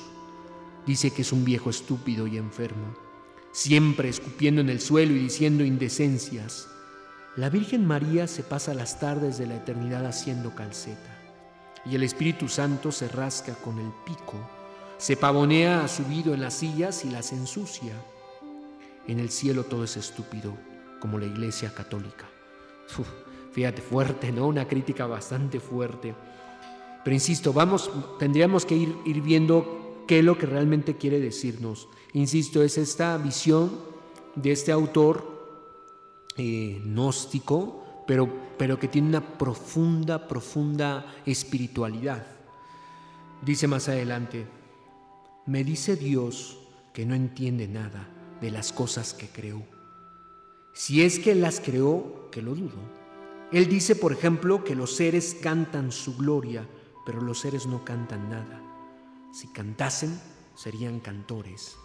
[0.85, 2.95] dice que es un viejo estúpido y enfermo,
[3.51, 6.67] siempre escupiendo en el suelo y diciendo indecencias.
[7.37, 11.20] La Virgen María se pasa las tardes de la eternidad haciendo calceta
[11.85, 14.35] y el Espíritu Santo se rasca con el pico,
[14.97, 17.93] se pavonea subido en las sillas y las ensucia.
[19.07, 20.55] En el cielo todo es estúpido,
[20.99, 22.29] como la Iglesia Católica.
[23.51, 24.47] fíjate, fuerte, ¿no?
[24.47, 26.13] Una crítica bastante fuerte.
[27.03, 27.89] Pero insisto, vamos,
[28.19, 31.87] tendríamos que ir, viendo qué es lo que realmente quiere decirnos.
[32.13, 33.71] Insisto, es esta visión
[34.35, 35.29] de este autor
[36.37, 42.25] eh, gnóstico, pero, pero que tiene una profunda, profunda espiritualidad.
[43.41, 44.45] Dice más adelante,
[45.45, 46.59] me dice Dios
[46.93, 48.07] que no entiende nada
[48.39, 49.63] de las cosas que creó.
[50.73, 53.01] Si es que las creó, que lo dudo.
[53.51, 56.65] Él dice, por ejemplo, que los seres cantan su gloria,
[57.05, 58.61] pero los seres no cantan nada.
[59.33, 60.19] Si cantasen,
[60.55, 61.75] serían cantores.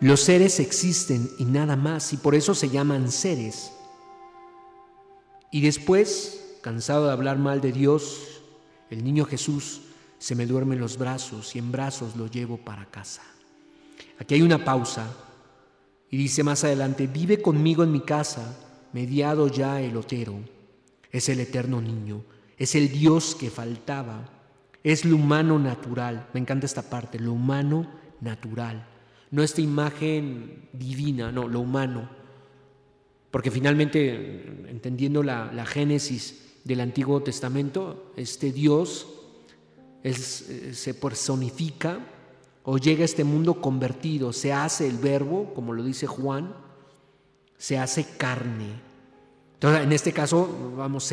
[0.00, 3.72] Los seres existen y nada más, y por eso se llaman seres.
[5.50, 8.42] Y después, cansado de hablar mal de Dios,
[8.88, 9.82] el niño Jesús
[10.18, 13.22] se me duerme en los brazos y en brazos lo llevo para casa.
[14.18, 15.12] Aquí hay una pausa
[16.10, 18.58] y dice más adelante, vive conmigo en mi casa,
[18.92, 20.38] mediado ya el otero.
[21.10, 22.22] Es el eterno niño,
[22.56, 24.28] es el Dios que faltaba,
[24.84, 26.28] es lo humano natural.
[26.32, 28.86] Me encanta esta parte, lo humano natural.
[29.32, 32.19] No esta imagen divina, no, lo humano
[33.30, 39.06] porque finalmente, entendiendo la, génesis del Antiguo Testamento, este Dios
[40.02, 42.00] eh, se personifica
[42.64, 46.54] o llega a este mundo convertido, se hace el verbo, como lo dice Juan,
[47.56, 48.90] se hace carne.
[49.54, 51.12] Entonces, en este caso, vamos,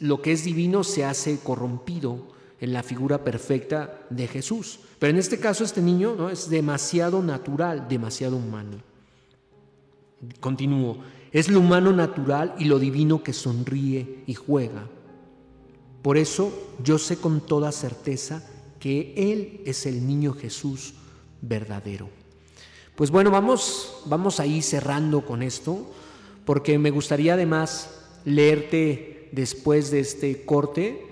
[0.00, 2.18] lo que es divino se hace corrompido
[2.60, 4.80] en la figura perfecta de Jesús.
[4.98, 6.30] Pero en este caso, este niño ¿no?
[6.30, 8.82] es demasiado natural, demasiado humano.
[10.40, 10.98] Continúo.
[11.32, 14.88] Es lo humano natural y lo divino que sonríe y juega.
[16.02, 18.42] Por eso yo sé con toda certeza
[18.80, 20.94] que Él es el niño Jesús
[21.40, 22.08] verdadero.
[22.96, 25.86] Pues bueno, vamos, vamos ahí cerrando con esto,
[26.44, 27.90] porque me gustaría además
[28.24, 31.06] leerte después de este corte,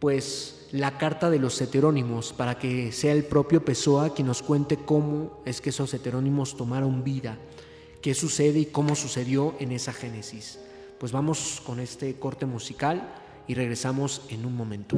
[0.00, 4.76] pues la carta de los heterónimos, para que sea el propio Pessoa quien nos cuente
[4.76, 7.38] cómo es que esos heterónimos tomaron vida
[8.02, 10.58] qué sucede y cómo sucedió en esa génesis.
[10.98, 13.14] Pues vamos con este corte musical
[13.46, 14.96] y regresamos en un momento.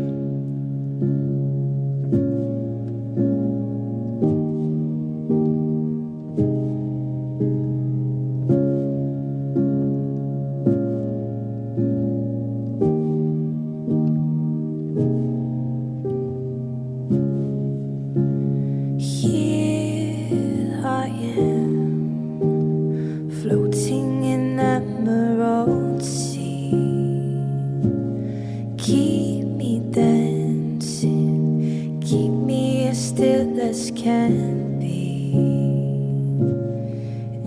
[33.15, 35.35] still as can be.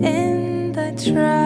[0.00, 1.45] And I try.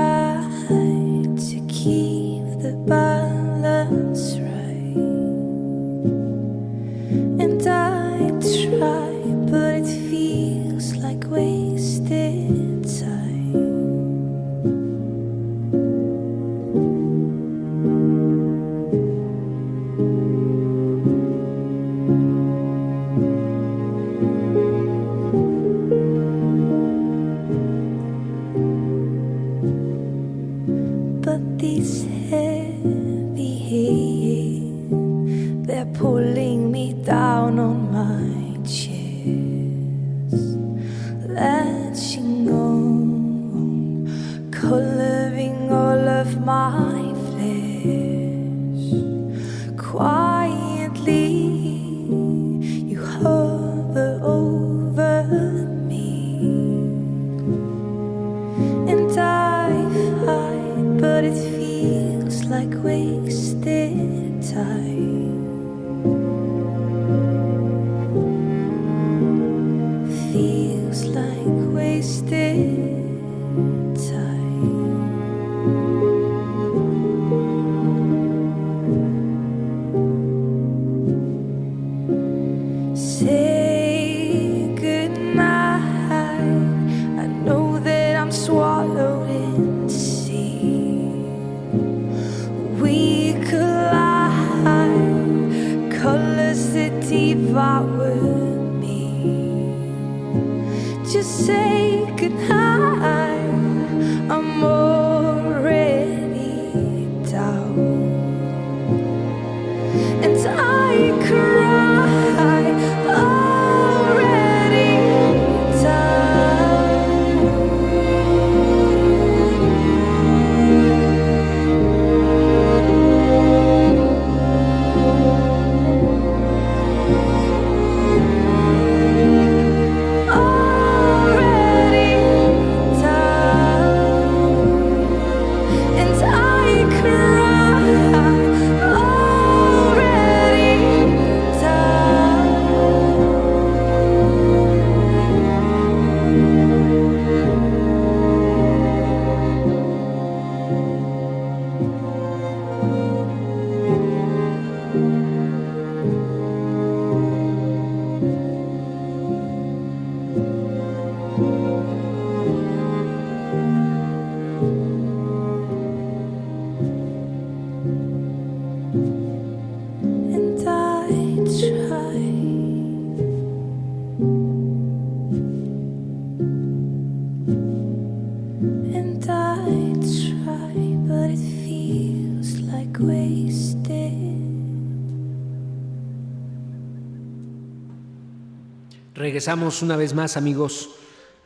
[189.20, 190.88] Regresamos una vez más, amigos,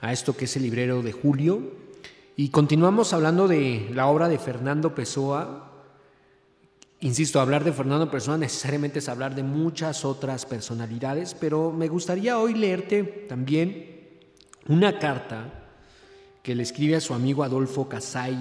[0.01, 1.73] a esto que es el librero de Julio
[2.37, 5.73] y continuamos hablando de la obra de Fernando Pessoa.
[7.01, 12.39] Insisto, hablar de Fernando Pessoa necesariamente es hablar de muchas otras personalidades, pero me gustaría
[12.39, 14.21] hoy leerte también
[14.69, 15.65] una carta
[16.45, 18.39] que le escribe a su amigo Adolfo Casay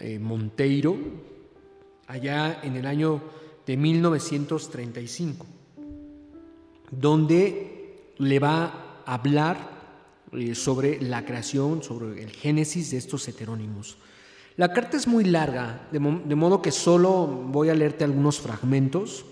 [0.00, 0.96] eh, Monteiro
[2.08, 3.22] allá en el año
[3.64, 5.46] de 1935,
[6.90, 7.69] donde
[8.20, 9.56] le va a hablar
[10.32, 13.96] eh, sobre la creación, sobre el génesis de estos heterónimos.
[14.56, 19.24] La carta es muy larga, de, modo que solo voy a leerte algunos fragmentos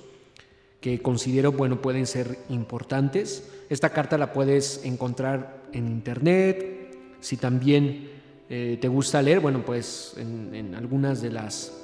[0.81, 3.51] que considero, bueno, pueden ser importantes.
[3.69, 8.11] Esta carta la puedes encontrar en internet, si también
[8.49, 11.75] eh, te gusta leer, bueno, pues en, algunas de las,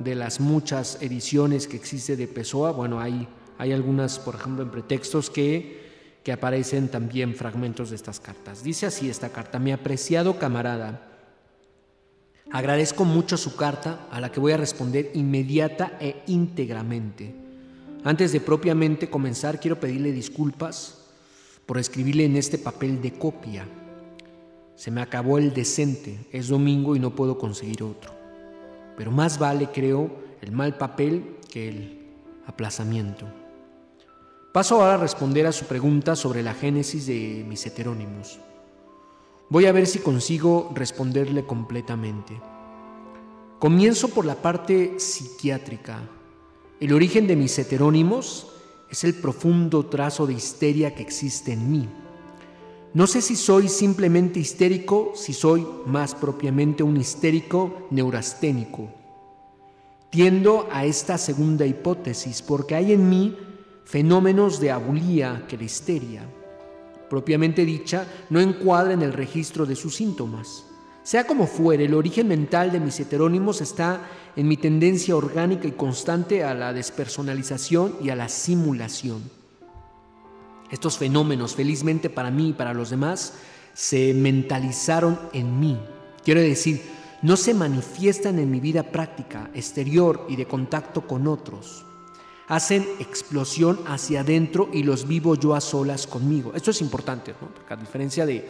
[0.00, 4.70] de las muchas ediciones que existe de Pessoa, bueno, hay, hay algunas, por ejemplo, en
[4.70, 5.89] pretextos que
[6.22, 8.62] que aparecen también fragmentos de estas cartas.
[8.62, 11.08] Dice así esta carta, mi apreciado camarada,
[12.50, 17.34] agradezco mucho su carta a la que voy a responder inmediata e íntegramente.
[18.04, 21.06] Antes de propiamente comenzar, quiero pedirle disculpas
[21.66, 23.66] por escribirle en este papel de copia.
[24.74, 28.12] Se me acabó el decente, es domingo y no puedo conseguir otro.
[28.96, 32.06] Pero más vale, creo, el mal papel que el
[32.46, 33.39] aplazamiento.
[34.52, 38.40] Paso ahora a responder a su pregunta sobre la génesis de mis heterónimos.
[39.48, 42.40] Voy a ver si consigo responderle completamente.
[43.60, 46.00] Comienzo por la parte psiquiátrica.
[46.80, 48.48] El origen de mis heterónimos
[48.90, 51.88] es el profundo trazo de histeria que existe en mí.
[52.92, 58.88] No sé si soy simplemente histérico, si soy más propiamente un histérico neurasténico.
[60.10, 63.36] Tiendo a esta segunda hipótesis porque hay en mí
[63.84, 66.22] fenómenos de abulía histeria,
[67.08, 70.64] propiamente dicha, no encuadra en el registro de sus síntomas.
[71.02, 74.00] Sea como fuere, el origen mental de mis heterónimos está
[74.36, 79.22] en mi tendencia orgánica y constante a la despersonalización y a la simulación.
[80.70, 83.34] Estos fenómenos, felizmente para mí y para los demás,
[83.74, 85.78] se mentalizaron en mí.
[86.24, 86.80] Quiero decir,
[87.22, 91.84] no se manifiestan en mi vida práctica, exterior y de contacto con otros.
[92.50, 96.52] Hacen explosión hacia adentro y los vivo yo a solas conmigo.
[96.54, 97.48] Esto es importante, ¿no?
[97.48, 98.46] porque a diferencia de,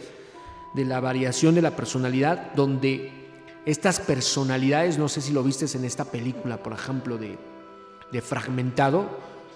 [0.73, 3.11] de la variación de la personalidad, donde
[3.65, 7.37] estas personalidades, no sé si lo viste en esta película, por ejemplo, de,
[8.11, 9.07] de Fragmentado,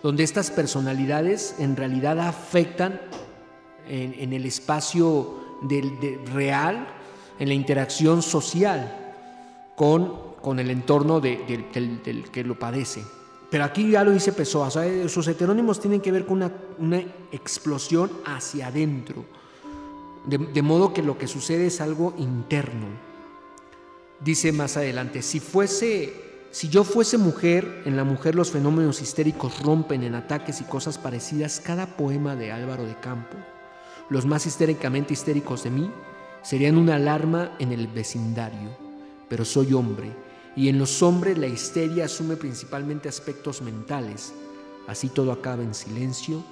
[0.04, 3.02] donde estas personalidades en realidad afectan
[3.88, 5.91] en, el espacio del,
[6.34, 6.88] real,
[7.39, 9.16] en la interacción social
[9.76, 13.04] con, con el entorno del, que lo padece.
[13.50, 14.70] Pero aquí ya lo dice Pessoa,
[15.08, 19.26] sus heterónimos tienen que ver con una, explosión hacia adentro,
[20.26, 22.88] de, modo que lo que sucede es algo interno.
[24.20, 26.26] Dice más adelante, si fuese
[26.56, 30.98] si yo fuese mujer, en la mujer los fenómenos histéricos rompen en ataques y cosas
[30.98, 33.36] parecidas cada poema de Álvaro de Campo.
[34.10, 35.91] Los más histéricamente histéricos de mí
[36.43, 38.70] serían una alarma en el vecindario,
[39.28, 40.14] pero soy hombre,
[40.56, 44.34] y en los hombres la histeria asume principalmente aspectos mentales.
[44.88, 46.43] Así todo acaba en silencio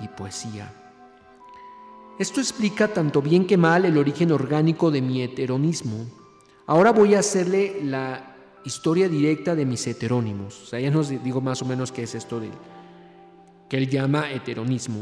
[0.00, 0.72] y poesía.
[2.18, 6.06] Esto explica tanto bien que mal el origen orgánico de mi heteronismo.
[6.66, 10.70] Ahora voy a hacerle la historia directa de mis heterónimos.
[10.70, 12.50] Ya nos digo más o menos qué es esto de,
[13.68, 15.00] que él llama heteronismo.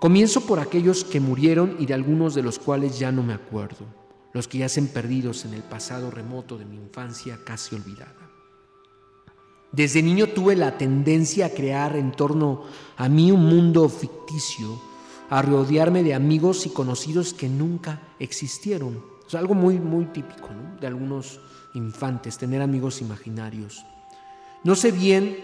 [0.00, 3.84] Comienzo por aquellos que murieron y de algunos de los cuales ya no me acuerdo,
[4.32, 8.30] los que yacen perdidos en el pasado remoto de mi infancia casi olvidada.
[9.72, 12.64] Desde niño tuve la tendencia a crear en torno
[12.96, 14.80] a mí un mundo ficticio,
[15.28, 19.02] a rodearme de amigos y conocidos que nunca existieron.
[19.26, 20.48] Es algo muy, muy típico
[20.80, 21.40] de algunos
[21.74, 23.84] infantes, tener amigos imaginarios.
[24.64, 25.36] No sé bien,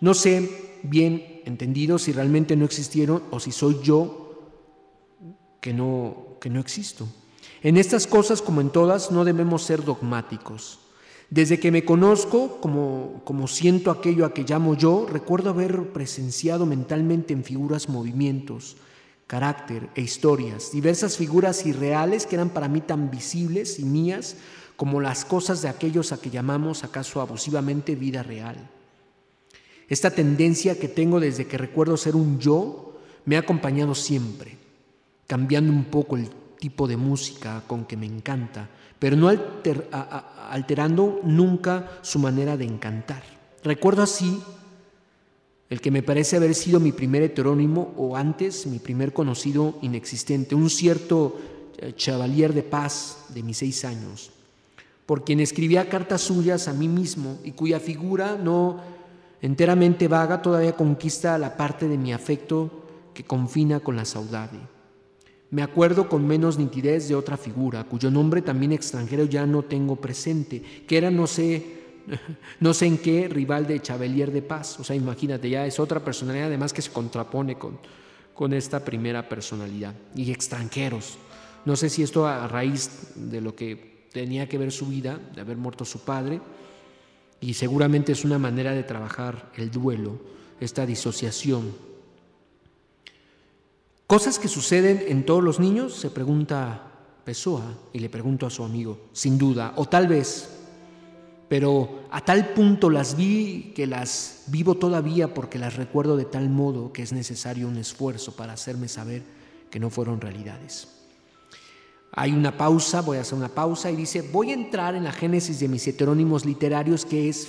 [0.00, 4.54] no sé bien entendido si realmente no existieron o si soy yo
[5.60, 7.08] que no, que no existo.
[7.62, 10.78] En estas cosas, como en todas, no debemos ser dogmáticos.
[11.28, 16.66] Desde que me conozco, como, como siento aquello a que llamo yo, recuerdo haber presenciado
[16.66, 18.76] mentalmente en figuras movimientos,
[19.26, 24.36] carácter e historias, diversas figuras irreales que eran para mí tan visibles y mías
[24.74, 28.56] como las cosas de aquellos a que llamamos acaso abusivamente vida real.
[29.88, 34.56] Esta tendencia que tengo desde que recuerdo ser un yo me ha acompañado siempre,
[35.28, 36.28] cambiando un poco el
[36.60, 39.28] tipo de música con que me encanta, pero no
[40.50, 43.22] alterando nunca su manera de encantar.
[43.64, 44.40] Recuerdo así
[45.68, 50.54] el que me parece haber sido mi primer heterónimo o antes mi primer conocido inexistente,
[50.54, 51.38] un cierto
[51.78, 54.30] eh, Chevalier de Paz de mis seis años
[55.10, 58.78] por quien escribía cartas suyas a mí mismo y cuya figura no
[59.42, 62.70] enteramente vaga todavía conquista la parte de mi afecto
[63.12, 64.60] que confina con la saudade.
[65.50, 69.96] Me acuerdo con menos nitidez de otra figura, cuyo nombre también extranjero ya no tengo
[69.96, 71.80] presente, que era no sé,
[72.60, 74.78] no sé en qué rival de Chavelier de Paz.
[74.78, 77.78] O sea, imagínate, ya es otra personalidad además que se contrapone con,
[78.32, 79.94] con esta primera personalidad.
[80.14, 81.18] Y extranjeros.
[81.64, 85.40] No sé si esto a raíz de lo que tenía que ver su vida, de
[85.40, 86.40] haber muerto su padre,
[87.40, 90.20] y seguramente es una manera de trabajar el duelo,
[90.60, 91.89] esta disociación.
[94.10, 96.82] Cosas que suceden en todos los niños, se pregunta
[97.24, 100.48] Pessoa y le pregunto a su amigo, sin duda, o tal vez,
[101.48, 106.50] pero a tal punto las vi que las vivo todavía porque las recuerdo de tal
[106.50, 109.22] modo que es necesario un esfuerzo para hacerme saber
[109.70, 110.88] que no fueron realidades.
[112.10, 115.12] Hay una pausa, voy a hacer una pausa y dice, voy a entrar en la
[115.12, 117.48] génesis de mis heterónimos literarios, que es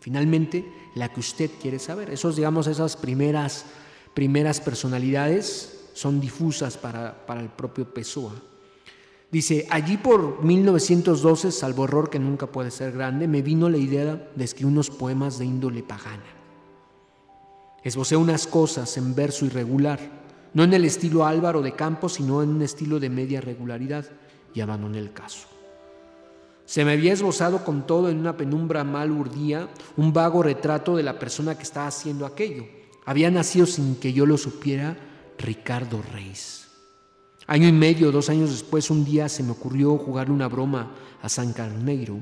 [0.00, 2.10] finalmente la que usted quiere saber.
[2.10, 3.64] Esos, digamos, esas primeras,
[4.12, 8.34] primeras personalidades son difusas para, para el propio Pessoa.
[9.30, 14.30] Dice, allí por 1912, salvo error que nunca puede ser grande, me vino la idea
[14.34, 16.22] de escribir unos poemas de índole pagana.
[17.82, 20.24] Esbocé unas cosas en verso irregular
[20.54, 24.06] no en el estilo Álvaro de Campos, sino en un estilo de media regularidad,
[24.54, 25.48] y abandoné el caso.
[26.64, 31.02] Se me había esbozado con todo en una penumbra mal urdía un vago retrato de
[31.02, 32.64] la persona que estaba haciendo aquello.
[33.04, 34.96] Había nacido sin que yo lo supiera
[35.38, 36.68] Ricardo Reis.
[37.46, 41.28] Año y medio, dos años después, un día se me ocurrió jugarle una broma a
[41.28, 42.18] San Carneiro,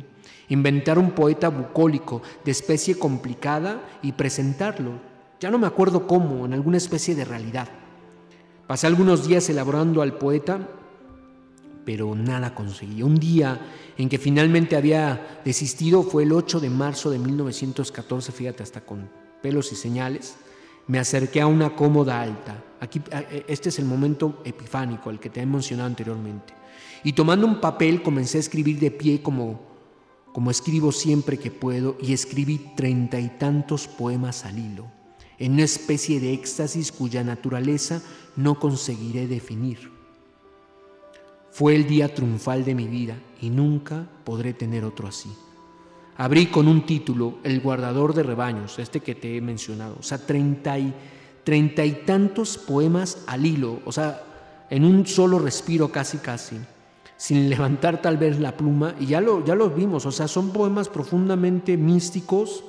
[0.48, 4.92] inventar un poeta bucólico de especie complicada y presentarlo.
[5.40, 7.68] Ya no me acuerdo cómo, en alguna especie de realidad.
[8.66, 10.68] Pasé algunos días elaborando al poeta,
[11.84, 13.02] pero nada conseguí.
[13.02, 13.60] Un día
[13.96, 19.08] en que finalmente había desistido fue el 8 de marzo de 1914, fíjate, hasta con
[19.40, 20.36] pelos y señales,
[20.86, 22.62] Me acerqué a una cómoda alta.
[22.80, 26.54] Aquí, e, este es el momento epifánico, al que te he mencionado anteriormente.
[27.04, 29.60] Y tomando un papel comencé a escribir de pie como,
[30.32, 34.86] como escribo siempre que puedo y escribí treinta y tantos poemas al hilo,
[35.38, 38.02] en una especie de éxtasis cuya naturaleza
[38.36, 39.90] no conseguiré definir.
[41.50, 45.30] Fue el día triunfal de mi vida y nunca podré tener otro así.
[46.18, 50.18] Abrí con un título, El guardador de rebaños, este que te he mencionado, o sea,
[50.18, 50.92] treinta y,
[51.42, 54.22] treinta y tantos poemas al hilo, o sea,
[54.68, 56.56] en un solo respiro casi casi,
[57.16, 60.88] sin levantar tal vez la pluma, y ya lo, ya vimos, o sea, son poemas
[60.88, 62.62] profundamente místicos,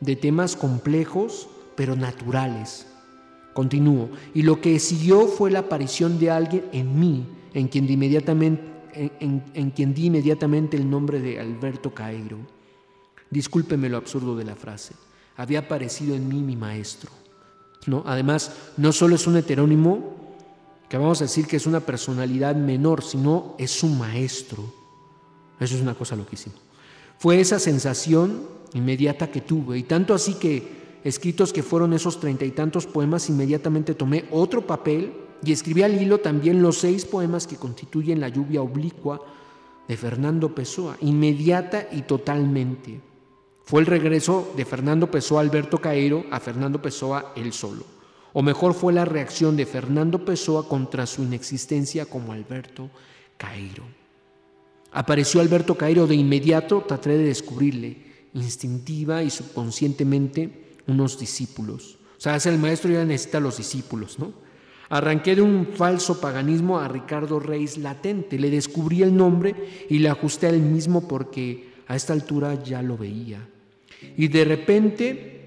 [0.00, 2.86] de temas complejos, pero naturales.
[3.54, 7.94] Continúo, y lo que siguió fue la aparición de alguien en mí, en quien di
[7.94, 8.62] inmediatamente,
[8.94, 12.38] en quien di inmediatamente el nombre de Alberto Cairo.
[13.30, 14.94] Discúlpeme lo absurdo de la frase.
[15.36, 17.10] Había aparecido en mí mi maestro.
[17.86, 18.02] ¿no?
[18.06, 20.18] Además, no solo es un heterónimo,
[20.88, 24.64] que vamos a decir que es una personalidad menor, sino es su maestro.
[25.60, 26.54] Eso es una cosa loquísima.
[27.18, 28.42] Fue esa sensación
[28.74, 33.28] inmediata que tuve, y tanto así que, escritos que fueron esos treinta y tantos poemas,
[33.28, 35.12] inmediatamente tomé otro papel
[35.44, 39.20] y escribí al hilo también los seis poemas que constituyen la lluvia oblicua
[39.86, 43.00] de Fernando Pessoa, inmediata y totalmente.
[43.68, 47.84] Fue el regreso de Fernando Pessoa Alberto Cairo a Fernando Pessoa él solo.
[48.32, 52.88] O mejor fue la reacción de Fernando Pessoa contra su inexistencia como Alberto
[53.36, 53.84] Cairo.
[54.90, 57.98] Apareció Alberto Cairo de inmediato, traté de descubrirle,
[58.32, 61.98] instintiva y subconscientemente, unos discípulos.
[62.16, 64.32] O sea, el maestro ya necesita los discípulos, ¿no?
[64.88, 70.08] Arranqué de un falso paganismo a Ricardo Reis latente, le descubrí el nombre y le
[70.08, 73.46] ajusté al mismo porque a esta altura ya lo veía.
[74.16, 75.38] Y de repente,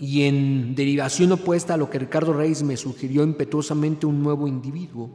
[0.00, 5.10] y en derivación opuesta a lo que Ricardo Reis me sugirió impetuosamente un nuevo individuo,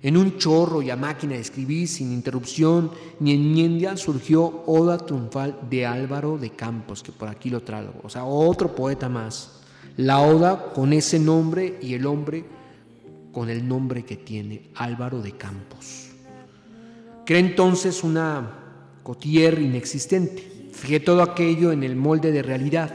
[0.00, 5.58] en un chorro y a máquina de escribir sin interrupción ni enmienda surgió Oda Triunfal
[5.68, 9.60] de Álvaro de Campos, que por aquí lo traigo, o sea, otro poeta más.
[9.96, 12.44] La Oda con ese nombre y el hombre
[13.32, 16.10] con el nombre que tiene, Álvaro de Campos.
[17.26, 18.50] Crea entonces una
[19.02, 22.94] cotier inexistente Fijé todo aquello en el molde de realidad.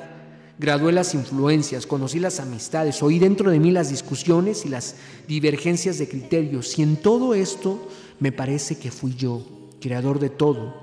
[0.57, 4.95] Gradué las influencias, conocí las amistades, oí dentro de mí las discusiones y las
[5.27, 6.79] divergencias de criterios.
[6.79, 9.43] Y en todo esto me parece que fui yo,
[9.81, 10.73] creador de todo,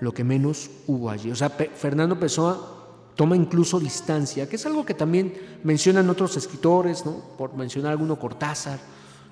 [0.00, 1.32] lo que menos hubo allí.
[1.32, 5.34] O sea, Fernando Pessoa toma incluso distancia, que es algo que también
[5.64, 7.20] mencionan otros escritores, ¿no?
[7.36, 8.78] por mencionar alguno Cortázar,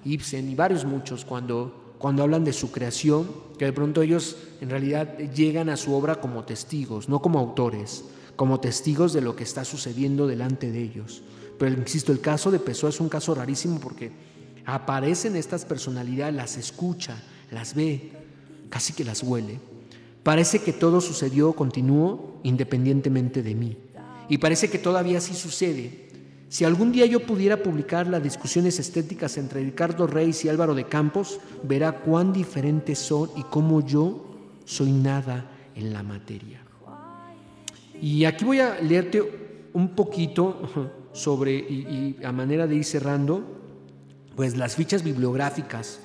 [0.04, 3.28] Ibsen y varios muchos, cuando cuando hablan de su creación,
[3.58, 8.04] que de pronto ellos en realidad llegan a su obra como testigos, no como autores,
[8.36, 11.22] como testigos de lo que está sucediendo delante de ellos.
[11.58, 14.12] Pero insisto, el caso de Pessoa es un caso rarísimo porque
[14.66, 18.12] aparecen estas personalidades, las escucha, las ve,
[18.68, 19.58] casi que las huele.
[20.22, 23.78] Parece que todo sucedió, continuó, independientemente de mí.
[24.28, 26.05] Y parece que todavía así sucede,
[26.48, 30.84] si algún día yo pudiera publicar las discusiones estéticas entre Ricardo Reis y Álvaro de
[30.84, 34.26] Campos, verá cuán diferentes son y cómo yo
[34.64, 36.60] soy nada en la materia.
[38.00, 43.42] Y aquí voy a leerte un poquito sobre, y, a manera de ir cerrando,
[44.36, 46.00] pues las fichas bibliográficas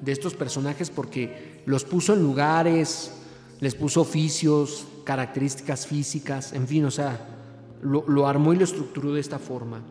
[0.00, 3.12] de estos personajes porque los puso en lugares,
[3.60, 7.37] les puso oficios, características físicas, en fin, o sea,
[7.82, 9.82] lo, armó y lo estructuró de esta forma.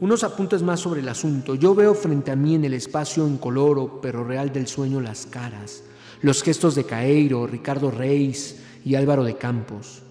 [0.00, 1.54] Unos apuntes más sobre el asunto.
[1.54, 5.82] Yo veo frente a mí en el espacio incoloro pero real del sueño las caras,
[6.22, 10.02] los gestos de Caeiro, Ricardo Reis y Álvaro de Campos.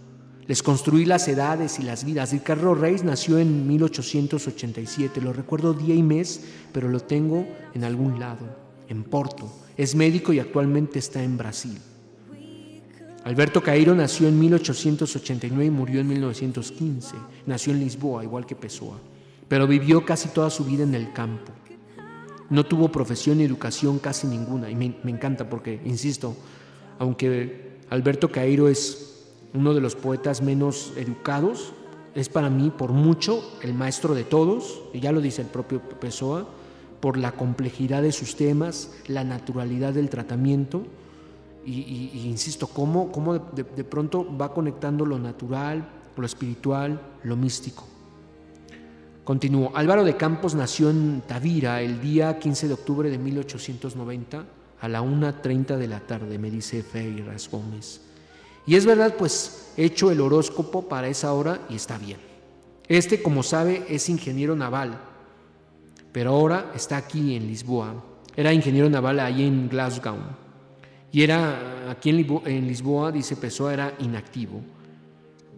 [0.47, 2.31] Les construí las edades y las vidas.
[2.31, 6.41] Ricardo Reis nació en 1887, lo recuerdo día y mes,
[6.71, 8.45] pero lo tengo en algún lado,
[8.87, 9.51] en Porto.
[9.75, 11.77] Es médico y actualmente está en Brasil.
[13.27, 17.17] Alberto Cairo nació en 1889 y murió en 1915.
[17.45, 18.95] Nació en Lisboa, igual que Pessoa,
[19.49, 21.51] pero vivió casi toda su vida en el campo.
[22.49, 26.37] No tuvo profesión ni educación casi ninguna, y me, me encanta porque, insisto,
[26.99, 31.73] aunque Alberto Cairo es uno de los poetas menos educados,
[32.15, 35.81] es para mí por mucho el maestro de todos, y ya lo dice el propio
[35.81, 36.47] Pessoa,
[37.01, 40.85] por la complejidad de sus temas, la naturalidad del tratamiento,
[41.69, 47.85] y, insisto, cómo, cómo de, pronto va conectando lo natural, lo espiritual, lo místico.
[49.23, 49.71] Continúo.
[49.75, 54.45] Álvaro de Campos nació en Tavira el día 15 de octubre de 1890
[54.79, 58.01] a la 1.30 de la tarde, me dice Feiras Gómez.
[58.65, 62.19] Y es verdad, pues he hecho el horóscopo para esa hora y está bien.
[62.87, 64.97] Este, como sabe, es ingeniero naval,
[66.13, 68.03] pero ahora está aquí en Lisboa.
[68.35, 70.46] Era ingeniero naval ahí en Glasgow.
[71.11, 74.61] Y era aquí en Lisboa, dice Pessoa, era inactivo.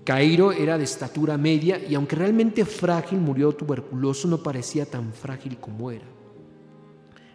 [0.04, 5.58] Cairo era de estatura media y aunque realmente frágil, murió tuberculoso, no parecía tan frágil
[5.58, 6.06] como era.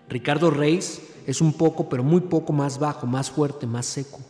[0.09, 4.21] Ricardo Reis es un poco, pero muy poco más bajo, más fuerte, más seco.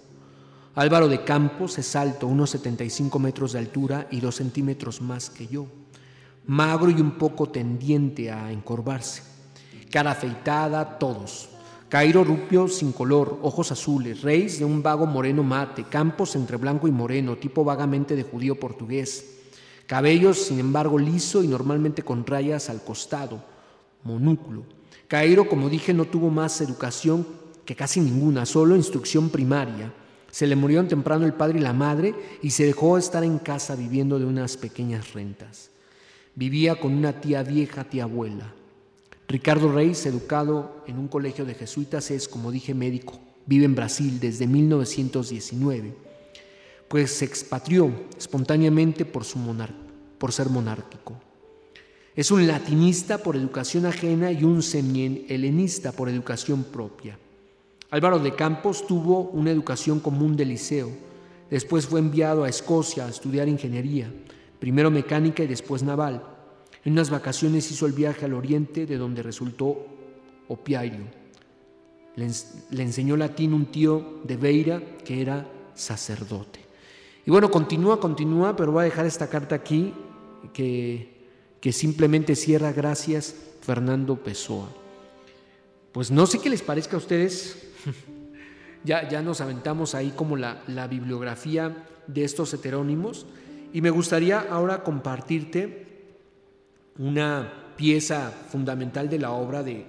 [0.74, 5.46] Álvaro de Campos es alto, unos 75 metros de altura y 2 centímetros más que
[5.46, 5.66] yo.
[6.46, 9.22] Magro y un poco tendiente a encorvarse.
[9.90, 11.48] Cara afeitada, todos.
[11.88, 16.88] Cairo rupio sin color, ojos azules, Reis de un vago moreno mate, Campos entre blanco
[16.88, 19.42] y moreno, tipo vagamente de judío portugués.
[19.86, 23.44] Cabellos, sin embargo, liso y normalmente con rayas al costado,
[24.02, 24.64] monúculo.
[25.08, 27.26] Cairo, como dije, no tuvo más educación
[27.64, 29.92] que casi ninguna, solo instrucción primaria.
[30.30, 33.76] Se le murieron temprano el padre y la madre y se dejó estar en casa
[33.76, 35.70] viviendo de unas pequeñas rentas.
[36.34, 38.52] Vivía con una tía vieja, tía abuela.
[39.28, 43.18] Ricardo Reis, educado en un colegio de jesuitas, es, como dije, médico.
[43.46, 45.94] Vive en Brasil desde 1919,
[46.88, 49.38] pues se expatrió espontáneamente por, su
[50.18, 51.14] por ser monárquico.
[52.16, 57.18] Es un latinista por educación ajena y un semi-helenista por educación propia.
[57.90, 60.90] Álvaro de Campos tuvo una educación común de liceo.
[61.50, 64.12] Después fue enviado a Escocia a estudiar ingeniería,
[64.58, 66.33] primero mecánica y después naval.
[66.84, 69.86] En unas vacaciones hizo el viaje al oriente de donde resultó
[70.48, 71.04] opiario.
[72.16, 76.60] Le, enseñó latín un tío de Beira que era sacerdote.
[77.26, 79.94] Y bueno, continúa, continúa, pero voy a dejar esta carta aquí
[80.52, 81.26] que,
[81.60, 84.68] que simplemente cierra gracias Fernando Pessoa.
[85.92, 87.66] Pues no sé qué les parezca a ustedes,
[88.84, 93.26] ya, ya nos aventamos ahí como la, la bibliografía de estos heterónimos
[93.72, 95.83] y me gustaría ahora compartirte
[96.98, 99.84] una pieza fundamental de la obra de,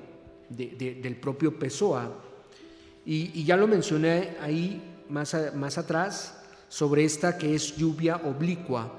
[0.49, 2.11] del propio Pessoa.
[3.05, 8.91] Y, ya lo mencioné ahí más, más atrás sobre esta que es lluvia oblicua,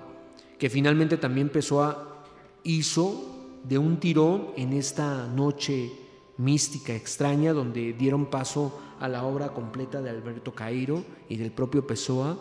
[0.59, 2.25] que finalmente también Pessoa
[2.63, 5.91] hizo de un tirón en esta noche
[6.39, 11.87] mística extraña donde dieron paso a la obra completa de Alberto Cairo y del propio
[11.87, 12.39] Pessoa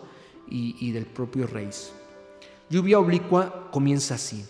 [0.48, 1.92] y, del propio Reis.
[2.70, 4.44] Lluvia oblicua comienza así.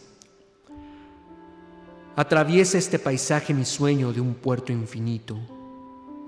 [2.17, 5.37] Atraviesa este paisaje mi sueño de un puerto infinito,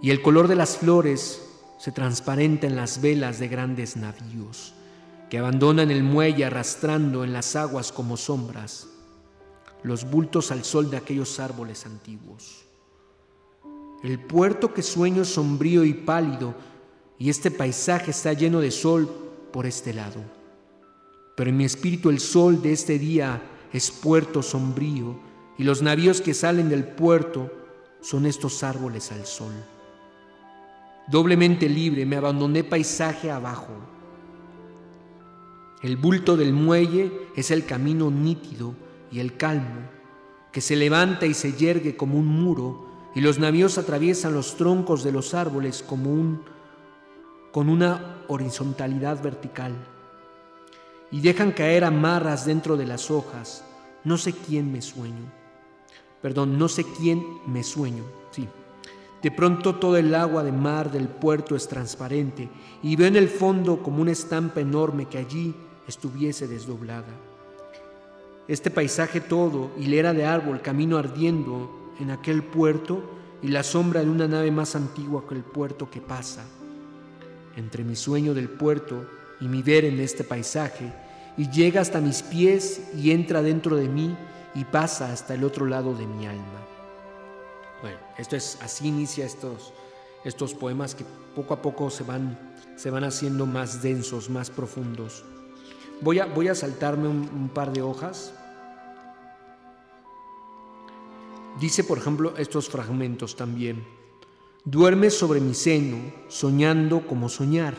[0.03, 1.43] y el color de las flores
[1.78, 4.74] se transparenta en las velas de grandes navíos
[5.30, 8.89] que abandonan el muelle arrastrando en las aguas como sombras
[9.82, 12.64] los bultos al sol de aquellos árboles antiguos.
[14.03, 16.55] El puerto que sueño es sombrío y pálido,
[17.18, 19.09] y este paisaje está lleno de sol
[19.53, 20.20] por este lado.
[21.34, 23.41] Pero en mi espíritu el sol de este día
[23.72, 25.28] es puerto sombrío,
[25.59, 27.50] y los navíos que salen del puerto
[28.00, 29.52] son estos árboles al sol.
[31.09, 33.72] Doblemente libre me abandoné paisaje abajo.
[35.82, 38.74] El bulto del muelle es el camino nítido
[39.11, 39.90] y el calmo,
[40.52, 45.02] que se levanta y se yergue como un muro y los navíos atraviesan los troncos
[45.02, 46.44] de los árboles como un,
[47.52, 49.74] con una horizontalidad vertical
[51.11, 53.64] y dejan caer amarras dentro de las hojas.
[54.04, 55.38] No sé quién me sueño.
[56.23, 58.05] Perdón, no sé quién me sueño.
[58.31, 58.49] Sí.
[59.23, 62.49] De pronto todo el agua de mar del puerto es transparente
[62.83, 65.55] y veo en el fondo como una estampa enorme que allí
[65.89, 67.09] estuviese desdoblada.
[68.47, 73.03] Este paisaje todo, hilera de árbol, camino ardiendo, en aquel puerto
[73.43, 76.45] y la sombra de una nave más antigua que el puerto que pasa.
[77.57, 79.05] Entre mi sueño del puerto
[79.41, 80.93] y mi ver en este paisaje,
[81.37, 84.16] y llega hasta mis pies y entra dentro de mí
[84.59, 86.66] y pasa hasta el otro lado de mi alma.
[87.80, 89.72] Bueno, esto es así inicia estos,
[90.24, 91.04] estos poemas que
[91.36, 95.24] poco a poco se van, se van haciendo más densos, más profundos.
[96.00, 98.32] Voy a, voy a saltarme un par de hojas
[101.61, 103.84] Dice, por ejemplo, estos fragmentos también.
[104.64, 105.96] Duerme sobre mi seno,
[106.28, 107.74] soñando como soñar.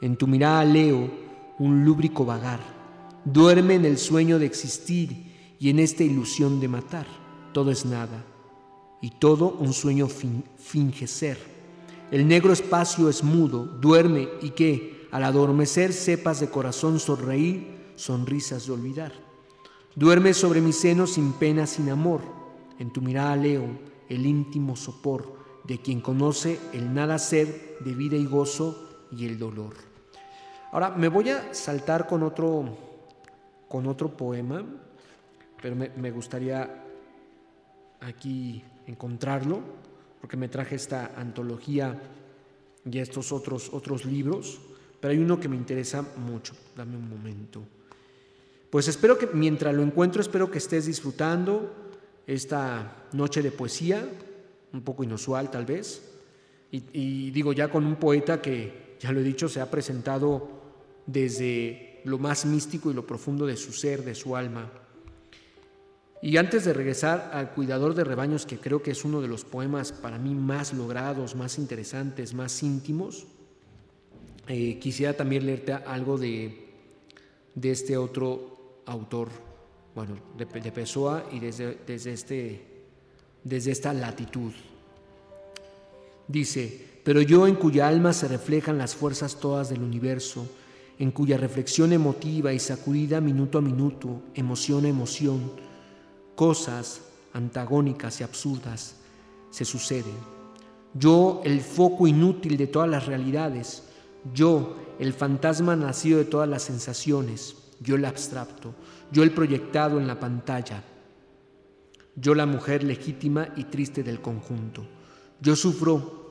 [0.00, 1.08] En tu mirada leo
[1.60, 2.58] un lúbrico vagar.
[3.24, 5.31] Duerme en el sueño de existir
[5.62, 7.06] y en esta ilusión de matar.
[7.52, 8.24] Todo es nada
[9.00, 11.38] y todo un sueño finge ser.
[12.10, 18.66] El negro espacio es mudo, duerme y que al adormecer sepas de corazón sonreír, sonrisas
[18.66, 19.12] de olvidar.
[19.94, 22.22] Duerme sobre mi seno sin pena, sin amor
[22.80, 23.68] en tu mirada leo
[24.08, 25.32] el íntimo sopor
[25.62, 29.74] de quien conoce el nada ser de vida y gozo y el dolor.
[30.72, 32.64] Ahora me voy a saltar con otro,
[33.68, 34.64] con otro poema,
[35.62, 36.68] pero me, gustaría
[38.00, 39.60] aquí encontrarlo,
[40.20, 42.02] porque me traje esta antología
[42.84, 44.60] y estos otros, otros libros,
[45.00, 46.54] pero hay uno que me interesa mucho.
[46.76, 47.62] Dame un momento.
[48.70, 51.72] Pues espero que mientras lo encuentro, espero que estés disfrutando
[52.26, 54.08] esta noche de poesía,
[54.72, 56.08] un poco inusual tal vez,
[56.72, 60.48] y, digo ya con un poeta que, ya lo he dicho, se ha presentado
[61.06, 64.81] desde lo más místico y lo profundo de su ser, de su alma.
[66.24, 69.44] Y antes de regresar al Cuidador de Rebaños, que creo que es uno de los
[69.44, 73.26] poemas para mí más logrados, más interesantes, más íntimos,
[74.46, 76.68] eh, quisiera también leerte algo de,
[77.56, 79.30] de este otro autor,
[79.96, 82.66] bueno, de, de Pessoa y desde, desde, este,
[83.42, 84.52] desde esta latitud.
[86.28, 90.46] Dice, pero yo en cuya alma se reflejan las fuerzas todas del universo,
[91.00, 95.71] en cuya reflexión emotiva y sacudida minuto a minuto, emoción a emoción,
[96.34, 97.02] cosas
[97.32, 98.96] antagónicas y absurdas
[99.50, 100.16] se suceden.
[100.94, 103.84] Yo, el foco inútil de todas las realidades,
[104.34, 108.74] yo, el fantasma nacido de todas las sensaciones, yo el abstracto,
[109.10, 110.84] yo el proyectado en la pantalla,
[112.14, 114.86] yo la mujer legítima y triste del conjunto.
[115.40, 116.22] Yo sufro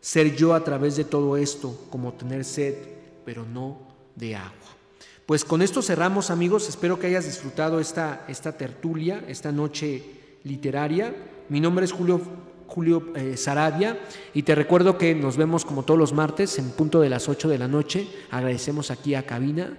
[0.00, 2.76] ser yo a través de todo esto, como tener sed,
[3.24, 3.78] pero no
[4.14, 4.75] de agua.
[5.26, 10.04] Pues con esto cerramos amigos, espero que hayas disfrutado esta, esta tertulia, esta noche
[10.44, 11.16] literaria.
[11.48, 12.20] Mi nombre es Julio,
[12.68, 13.34] Julio eh,
[14.34, 17.48] y te recuerdo que nos vemos como todos los martes en punto de las 8
[17.48, 18.06] de la noche.
[18.30, 19.76] Agradecemos aquí a Cabina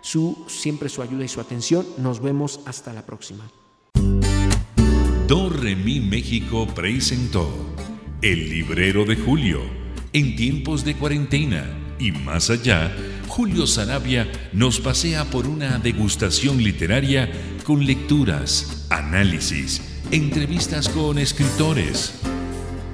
[0.00, 1.86] su, siempre su ayuda y su atención.
[1.98, 3.50] Nos vemos hasta la próxima.
[5.28, 7.50] Do Mi México presentó
[8.22, 9.60] el librero de Julio.
[10.14, 11.66] En tiempos de cuarentena
[11.98, 12.94] y más allá,
[13.36, 17.30] Julio Sarabia nos pasea por una degustación literaria
[17.64, 22.14] con lecturas, análisis, entrevistas con escritores,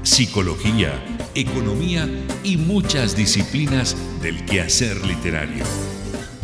[0.03, 1.01] psicología,
[1.37, 2.09] economía
[2.43, 5.65] y muchas disciplinas del quehacer literario.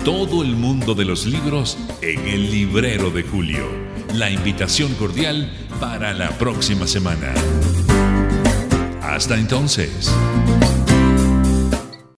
[0.05, 3.67] Todo el mundo de los libros en el librero de Julio.
[4.15, 7.35] La invitación cordial para la próxima semana.
[9.03, 10.09] Hasta entonces.